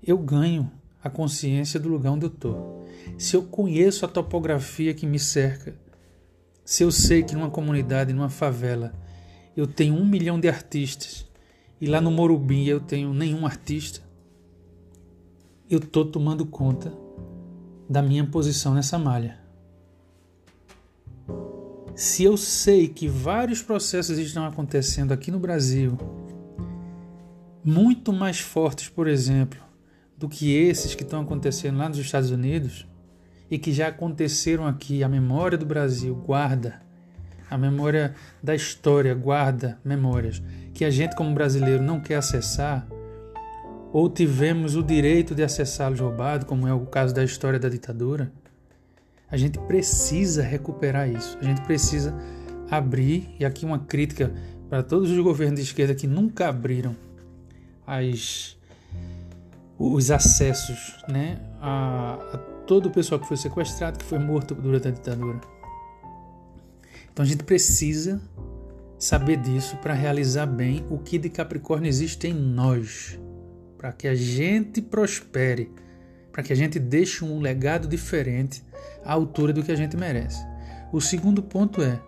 [0.03, 0.71] eu ganho
[1.03, 2.85] a consciência do lugar onde eu estou.
[3.17, 5.75] Se eu conheço a topografia que me cerca,
[6.63, 8.93] se eu sei que numa comunidade, numa favela,
[9.57, 11.27] eu tenho um milhão de artistas
[11.81, 14.12] e lá no Morumbi eu tenho nenhum artista,
[15.75, 16.93] eu estou tomando conta
[17.89, 19.39] da minha posição nessa malha.
[21.95, 25.99] Se eu sei que vários processos estão acontecendo aqui no Brasil,
[27.65, 29.61] muito mais fortes, por exemplo,
[30.17, 32.87] do que esses que estão acontecendo lá nos Estados Unidos
[33.51, 36.83] e que já aconteceram aqui, a memória do Brasil guarda,
[37.51, 40.43] a memória da história guarda memórias
[40.73, 42.87] que a gente, como brasileiro, não quer acessar,
[43.93, 48.33] ou tivemos o direito de acessá-los roubado, como é o caso da história da ditadura
[49.33, 51.39] a gente precisa recuperar isso.
[51.41, 52.15] A gente precisa
[52.71, 54.31] abrir, e aqui uma crítica
[54.69, 56.95] para todos os governos de esquerda que nunca abriram
[57.87, 58.59] as,
[59.79, 64.89] os acessos né, a, a todo o pessoal que foi sequestrado, que foi morto durante
[64.89, 65.41] a ditadura.
[67.11, 68.21] Então a gente precisa
[68.99, 73.19] saber disso para realizar bem o que de Capricórnio existe em nós,
[73.83, 75.69] para que a gente prospere,
[76.31, 78.63] para que a gente deixe um legado diferente
[79.05, 80.41] à altura do que a gente merece.
[80.93, 82.01] O segundo ponto é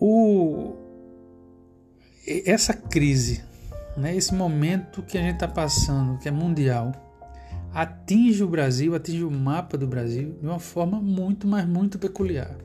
[0.00, 0.76] o
[2.26, 3.44] essa crise,
[3.98, 6.90] né, esse momento que a gente está passando, que é mundial,
[7.74, 12.56] atinge o Brasil, atinge o mapa do Brasil de uma forma muito, mas muito peculiar.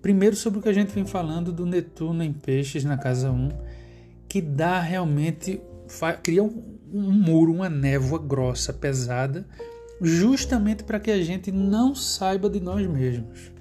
[0.00, 3.50] Primeiro, sobre o que a gente vem falando do Netuno em Peixes na casa 1,
[4.26, 5.60] que dá realmente,
[6.22, 9.46] cria um, um muro, uma névoa grossa, pesada,
[10.00, 13.52] justamente para que a gente não saiba de nós mesmos.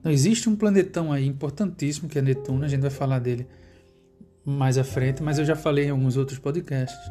[0.00, 3.46] Então, existe um planetão aí importantíssimo que é Netuno, a gente vai falar dele
[4.44, 7.10] mais à frente, mas eu já falei em alguns outros podcasts.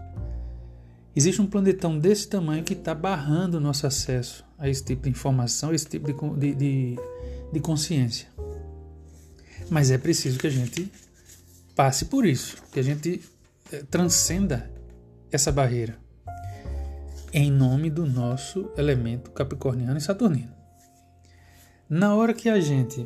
[1.14, 5.10] Existe um planetão desse tamanho que está barrando o nosso acesso a esse tipo de
[5.10, 6.96] informação, a esse tipo de, de,
[7.52, 8.28] de, consciência.
[9.70, 10.90] Mas é preciso que a gente
[11.76, 13.22] passe por isso, que a gente
[13.84, 14.72] transcenda
[15.32, 16.06] essa barreira
[17.38, 20.56] em nome do nosso elemento capricorniano e saturnino.
[21.90, 23.06] Na hora que a gente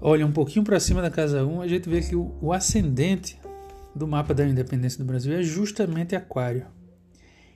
[0.00, 3.40] olha um pouquinho para cima da casa 1, a gente vê que o, ascendente
[3.94, 6.66] do mapa da independência do Brasil é justamente Aquário.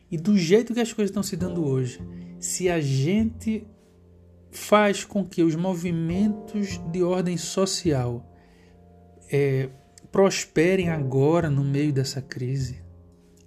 [0.09, 2.01] E do jeito que as coisas estão se dando hoje,
[2.39, 3.67] se a gente
[4.53, 8.33] faz com que os movimentos de ordem social
[9.33, 9.69] é,
[10.11, 12.83] prosperem agora no meio dessa crise,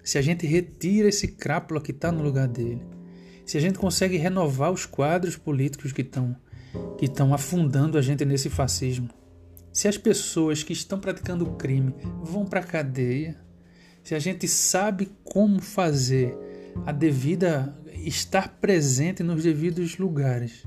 [0.04, 2.84] se a gente retira esse crápula que está no lugar dele,
[3.46, 6.36] se a gente consegue renovar os quadros políticos que estão
[7.00, 9.10] que estão afundando a gente nesse fascismo,
[9.74, 13.40] se as pessoas que estão praticando o crime vão para a cadeia,
[14.04, 16.38] se a gente sabe como fazer
[16.86, 17.76] a devida
[18.06, 20.64] estar presente nos devidos lugares,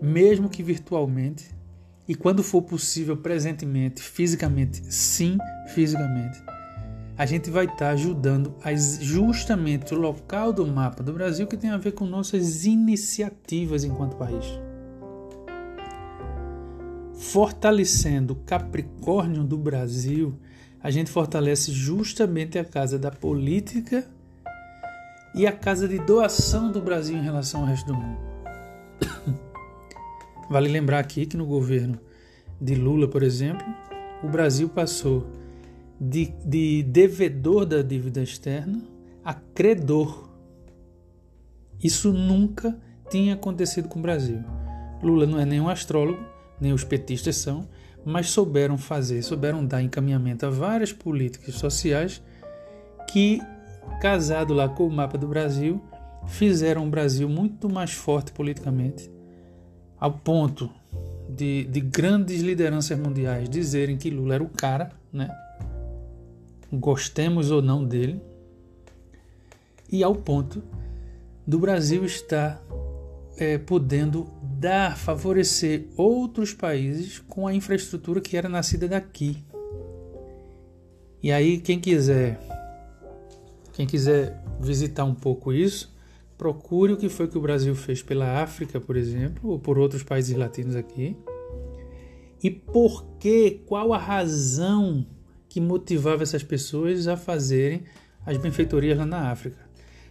[0.00, 1.55] mesmo que virtualmente,
[2.08, 5.38] e quando for possível presentemente, fisicamente, sim,
[5.68, 6.42] fisicamente
[7.18, 8.54] a gente vai estar tá ajudando
[9.00, 14.16] justamente o local do mapa do Brasil que tem a ver com nossas iniciativas enquanto
[14.16, 14.44] país.
[17.14, 20.38] Fortalecendo o Capricórnio do Brasil,
[20.82, 24.06] a gente fortalece justamente a casa da política
[25.34, 28.20] e a casa de doação do Brasil em relação ao resto do mundo.
[30.48, 31.98] Vale lembrar aqui que no governo
[32.60, 33.66] de Lula, por exemplo,
[34.22, 35.26] o Brasil passou
[36.00, 38.82] de, de devedor da dívida externa
[39.24, 40.28] a credor.
[41.82, 42.78] Isso nunca
[43.10, 44.42] tinha acontecido com o Brasil.
[45.02, 46.24] Lula não é nenhum astrólogo,
[46.60, 47.68] nem os petistas são,
[48.04, 52.22] mas souberam fazer, souberam dar encaminhamento a várias políticas sociais
[53.10, 53.40] que,
[54.00, 55.82] casado lá com o mapa do Brasil,
[56.26, 59.10] fizeram o Brasil muito mais forte politicamente,
[59.98, 60.70] ao ponto
[61.28, 65.30] de, de grandes lideranças mundiais dizerem que Lula era o cara, né?
[66.72, 68.20] Gostemos ou não dele,
[69.90, 70.62] e ao ponto
[71.46, 72.60] do Brasil estar
[73.36, 79.44] é, podendo dar, favorecer outros países com a infraestrutura que era nascida daqui.
[81.22, 82.40] E aí, quem quiser,
[83.72, 85.94] quem quiser visitar um pouco isso,
[86.36, 90.02] procure o que foi que o Brasil fez pela África, por exemplo, ou por outros
[90.02, 91.16] países latinos aqui.
[92.42, 95.06] E por que, qual a razão
[95.48, 97.84] que motivava essas pessoas a fazerem
[98.24, 99.66] as benfeitorias lá na África?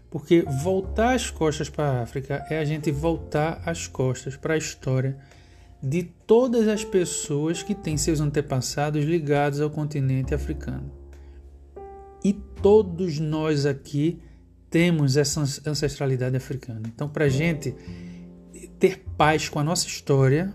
[0.10, 4.58] Porque voltar as costas para a África é a gente voltar as costas para a
[4.58, 5.18] história
[5.82, 10.92] de todas as pessoas que têm seus antepassados ligados ao continente africano.
[12.24, 14.20] E todos nós aqui
[14.76, 16.82] temos essa ancestralidade africana.
[16.94, 17.74] Então, para a gente
[18.78, 20.54] ter paz com a nossa história,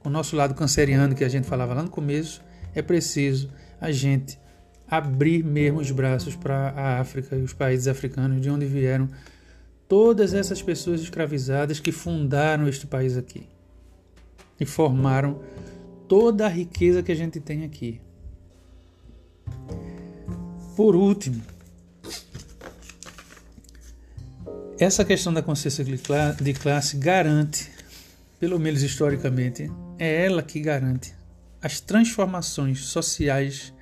[0.00, 2.42] com o nosso lado canceriano que a gente falava lá no começo,
[2.74, 3.48] é preciso
[3.80, 4.38] a gente
[4.86, 9.08] abrir mesmo os braços para a África e os países africanos de onde vieram
[9.88, 13.48] todas essas pessoas escravizadas que fundaram este país aqui
[14.60, 15.40] e formaram
[16.06, 17.98] toda a riqueza que a gente tem aqui.
[20.76, 21.40] Por último,
[24.78, 27.70] essa questão da consciência de classe garante,
[28.40, 31.14] pelo menos historicamente, é ela que garante
[31.62, 33.72] as transformações sociais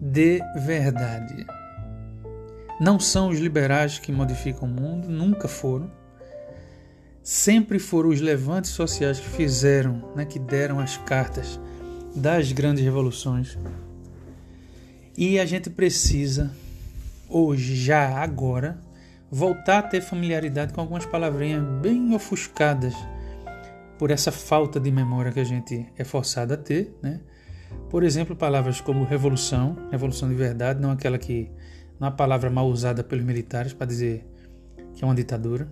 [0.00, 1.44] de verdade.
[2.80, 5.90] Não são os liberais que modificam o mundo, nunca foram.
[7.22, 11.58] Sempre foram os levantes sociais que fizeram, né, que deram as cartas
[12.14, 13.58] das grandes revoluções.
[15.16, 16.52] E a gente precisa,
[17.28, 18.78] hoje, já agora,
[19.30, 22.94] voltar a ter familiaridade com algumas palavrinhas bem ofuscadas
[23.98, 27.20] por essa falta de memória que a gente é forçado a ter, né?
[27.90, 31.50] Por exemplo, palavras como revolução, revolução de verdade, não aquela que
[31.98, 34.26] não a palavra mal usada pelos militares para dizer
[34.94, 35.68] que é uma ditadura.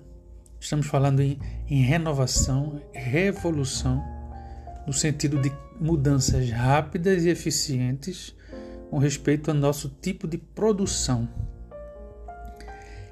[0.61, 1.39] Estamos falando em,
[1.69, 4.03] em renovação, revolução,
[4.87, 8.35] no sentido de mudanças rápidas e eficientes
[8.91, 11.29] com respeito ao nosso tipo de produção.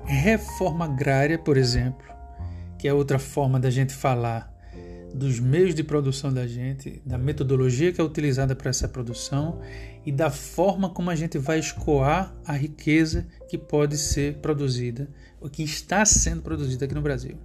[0.05, 2.07] Reforma agrária, por exemplo,
[2.79, 4.53] que é outra forma da gente falar
[5.15, 9.61] dos meios de produção da gente, da metodologia que é utilizada para essa produção
[10.05, 15.09] e da forma como a gente vai escoar a riqueza que pode ser produzida,
[15.41, 17.39] o que está sendo produzida aqui no Brasil.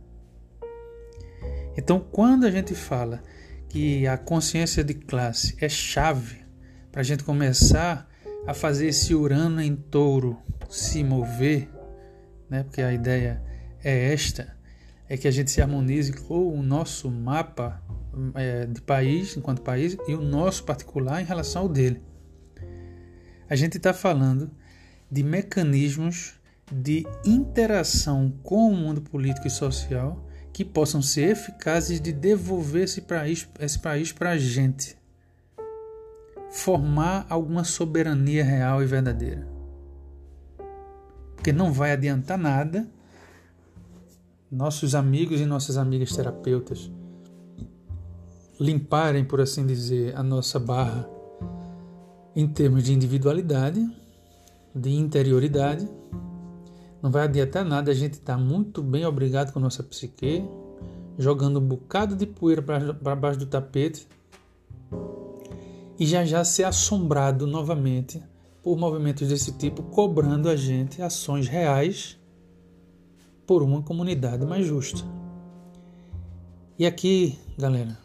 [1.78, 3.22] Então, quando a gente fala
[3.70, 6.40] que a consciência de classe é chave
[6.92, 8.10] para a gente começar
[8.48, 10.38] a fazer esse Urano em touro
[10.70, 11.70] se mover,
[12.50, 12.64] né?
[12.64, 13.42] porque a ideia
[13.84, 14.58] é esta,
[15.08, 17.82] é que a gente se harmonize com o nosso mapa
[18.36, 22.02] é, de país, enquanto país, e o nosso particular em relação ao dele.
[23.50, 24.52] A gente está falando
[25.10, 26.40] de mecanismos
[26.72, 30.24] de interação com o mundo político e social
[30.54, 34.98] que possam ser eficazes de devolver esse país esse país para a gente,
[36.52, 39.59] formar alguma soberania real e verdadeira.
[41.40, 42.86] Porque não vai adiantar nada
[44.52, 46.92] nossos amigos e nossas amigas terapeutas
[48.60, 51.10] limparem, por assim dizer, a nossa barra
[52.36, 53.90] em termos de individualidade,
[54.76, 55.90] de interioridade.
[57.02, 60.44] Não vai adiantar nada a gente estar tá muito bem obrigado com nossa psique,
[61.18, 64.06] jogando um bocado de poeira para baixo do tapete
[65.98, 68.22] e já já ser assombrado novamente
[68.70, 72.20] por movimentos desse tipo cobrando a gente ações reais
[73.48, 75.04] por uma comunidade mais justa.
[76.78, 77.98] E aqui, galera,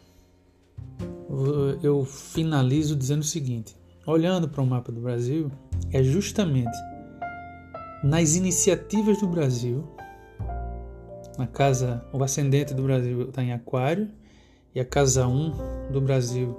[1.83, 3.75] eu finalizo dizendo o seguinte:
[4.07, 5.51] olhando para o mapa do Brasil,
[5.91, 6.75] é justamente
[8.03, 9.87] nas iniciativas do Brasil,
[11.37, 14.09] na casa, o ascendente do Brasil está em Aquário,
[14.73, 16.57] e a casa 1 do Brasil,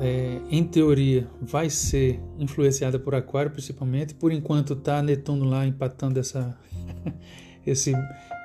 [0.00, 4.14] é, em teoria, vai ser influenciada por Aquário principalmente.
[4.14, 6.58] Por enquanto está Netuno lá empatando essa
[7.66, 7.92] esse,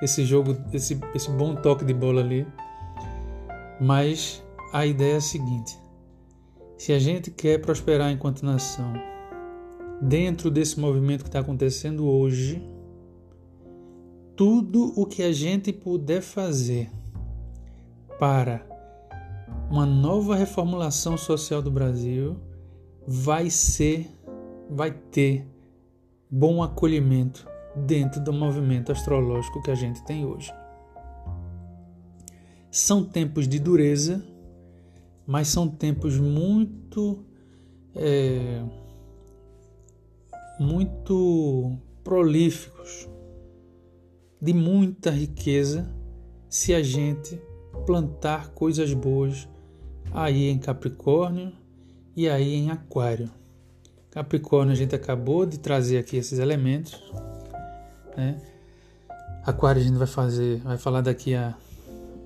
[0.02, 2.46] esse jogo, esse, esse bom toque de bola ali.
[3.80, 4.42] Mas
[4.72, 5.78] a ideia é a seguinte:
[6.76, 8.92] se a gente quer prosperar enquanto nação,
[10.00, 12.62] dentro desse movimento que está acontecendo hoje,
[14.36, 16.90] tudo o que a gente puder fazer
[18.18, 18.71] para
[19.72, 22.36] uma nova reformulação social do Brasil
[23.08, 24.06] vai ser,
[24.68, 25.48] vai ter
[26.30, 30.52] bom acolhimento dentro do movimento astrológico que a gente tem hoje.
[32.70, 34.22] São tempos de dureza,
[35.26, 37.24] mas são tempos muito
[37.94, 38.62] é,
[40.60, 43.08] muito prolíficos,
[44.38, 45.90] de muita riqueza,
[46.46, 47.40] se a gente
[47.86, 49.48] plantar coisas boas
[50.12, 51.52] aí em Capricórnio
[52.14, 53.30] e aí em Aquário.
[54.10, 57.02] Capricórnio a gente acabou de trazer aqui esses elementos,
[58.16, 58.40] né?
[59.44, 61.56] Aquário a gente vai fazer, vai falar daqui a,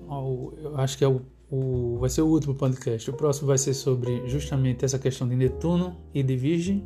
[0.07, 3.09] ao, eu acho que é o, o, vai ser o último podcast.
[3.09, 6.85] O próximo vai ser sobre justamente essa questão de Netuno e de Virgem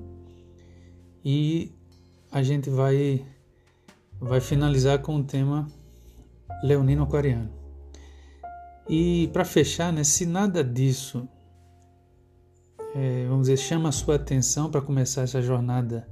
[1.25, 1.71] e
[2.31, 3.25] a gente vai
[4.19, 5.67] vai finalizar com o tema
[6.63, 7.60] leonino aquariano.
[8.91, 11.25] E para fechar, né, se nada disso
[12.93, 16.05] é, vamos dizer, chama a sua atenção para começar essa jornada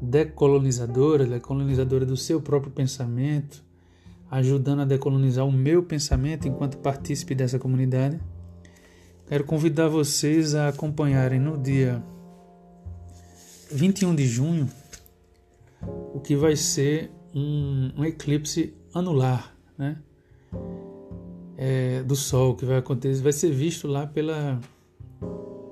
[0.00, 3.62] decolonizadora, decolonizadora do seu próprio pensamento,
[4.30, 8.18] ajudando a decolonizar o meu pensamento enquanto partícipe dessa comunidade.
[9.26, 12.02] Quero convidar vocês a acompanharem no dia
[13.70, 14.70] 21 de junho
[16.14, 19.98] o que vai ser um, um eclipse anular, né?
[21.62, 24.58] É, do Sol que vai acontecer, vai ser visto lá pela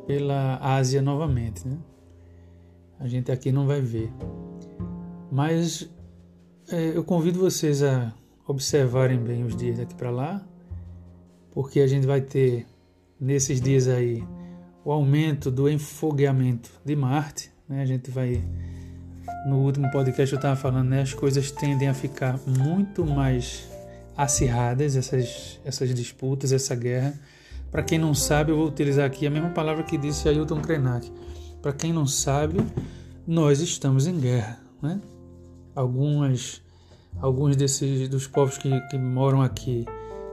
[0.09, 1.69] pela Ásia novamente.
[1.69, 1.77] Né?
[2.99, 4.11] A gente aqui não vai ver.
[5.31, 5.89] Mas
[6.71, 8.15] é, eu convido vocês a
[8.47, 10.43] observarem bem os dias daqui para lá,
[11.51, 12.67] porque a gente vai ter
[13.21, 14.27] nesses dias aí
[14.83, 17.51] o aumento do enfogueamento de Marte.
[17.69, 17.83] Né?
[17.83, 18.43] A gente vai.
[19.47, 21.03] No último podcast eu estava falando, né?
[21.03, 23.69] as coisas tendem a ficar muito mais
[24.19, 27.19] acirradas, essas, essas disputas, essa guerra
[27.71, 31.13] para quem não sabe, eu vou utilizar aqui a mesma palavra que disse Ailton Krenak.
[31.61, 32.59] Para quem não sabe,
[33.27, 34.59] nós estamos em guerra.
[34.81, 35.01] Né?
[35.75, 36.63] Algumas,
[37.21, 39.85] alguns desses dos povos que, que moram aqui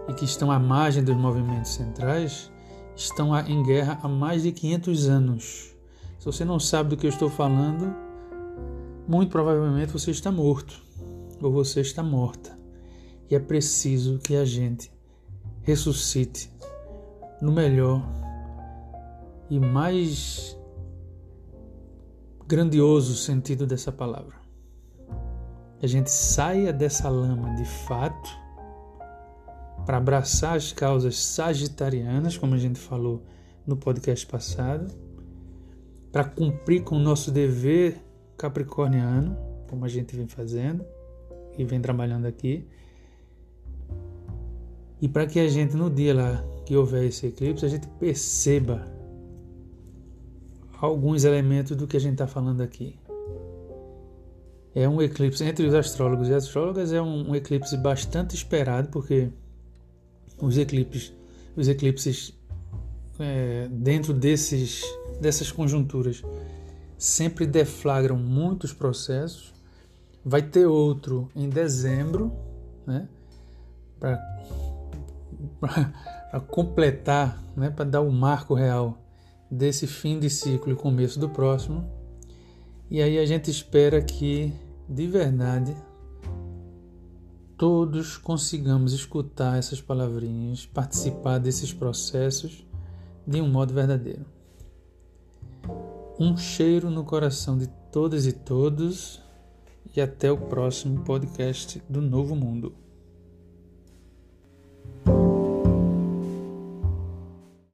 [0.07, 2.49] e que estão à margem dos movimentos centrais
[2.95, 5.76] estão em guerra há mais de 500 anos.
[6.18, 7.94] Se você não sabe do que eu estou falando,
[9.06, 10.82] muito provavelmente você está morto
[11.41, 12.55] ou você está morta.
[13.30, 14.92] E é preciso que a gente
[15.64, 16.52] ressuscite
[17.42, 18.04] no melhor
[19.50, 20.58] e mais
[22.48, 24.36] grandioso sentido dessa palavra.
[25.82, 28.30] A gente saia dessa lama de fato
[29.86, 33.24] para abraçar as causas sagitarianas, como a gente falou
[33.66, 34.92] no podcast passado,
[36.12, 38.02] para cumprir com o nosso dever
[38.38, 39.38] capricorniano,
[39.70, 40.86] como a gente vem fazendo
[41.58, 42.68] e vem trabalhando aqui,
[45.06, 48.88] e para que a gente no dia lá que houver esse eclipse, a gente perceba
[50.82, 52.98] alguns elementos do que a gente está falando aqui.
[54.73, 59.30] É um eclipse entre os astrólogos e astrólogas é um, um eclipse bastante esperado porque
[60.41, 61.14] os eclipses,
[61.56, 62.36] os eclipses
[63.19, 64.82] é, dentro desses
[65.22, 66.23] dessas conjunturas
[66.98, 69.53] sempre deflagram muitos processos.
[70.26, 72.34] Vai ter outro em dezembro,
[72.88, 73.07] né?
[73.99, 74.19] Para
[75.60, 78.98] para completar, né, para dar o marco real
[79.50, 81.90] desse fim de ciclo e começo do próximo.
[82.90, 84.54] E aí a gente espera que,
[84.88, 85.76] de verdade,
[87.58, 92.66] todos consigamos escutar essas palavrinhas, participar desses processos
[93.26, 94.26] de um modo verdadeiro.
[96.20, 99.22] Um cheiro no coração de todas e todos
[99.96, 102.85] e até o próximo podcast do Novo Mundo.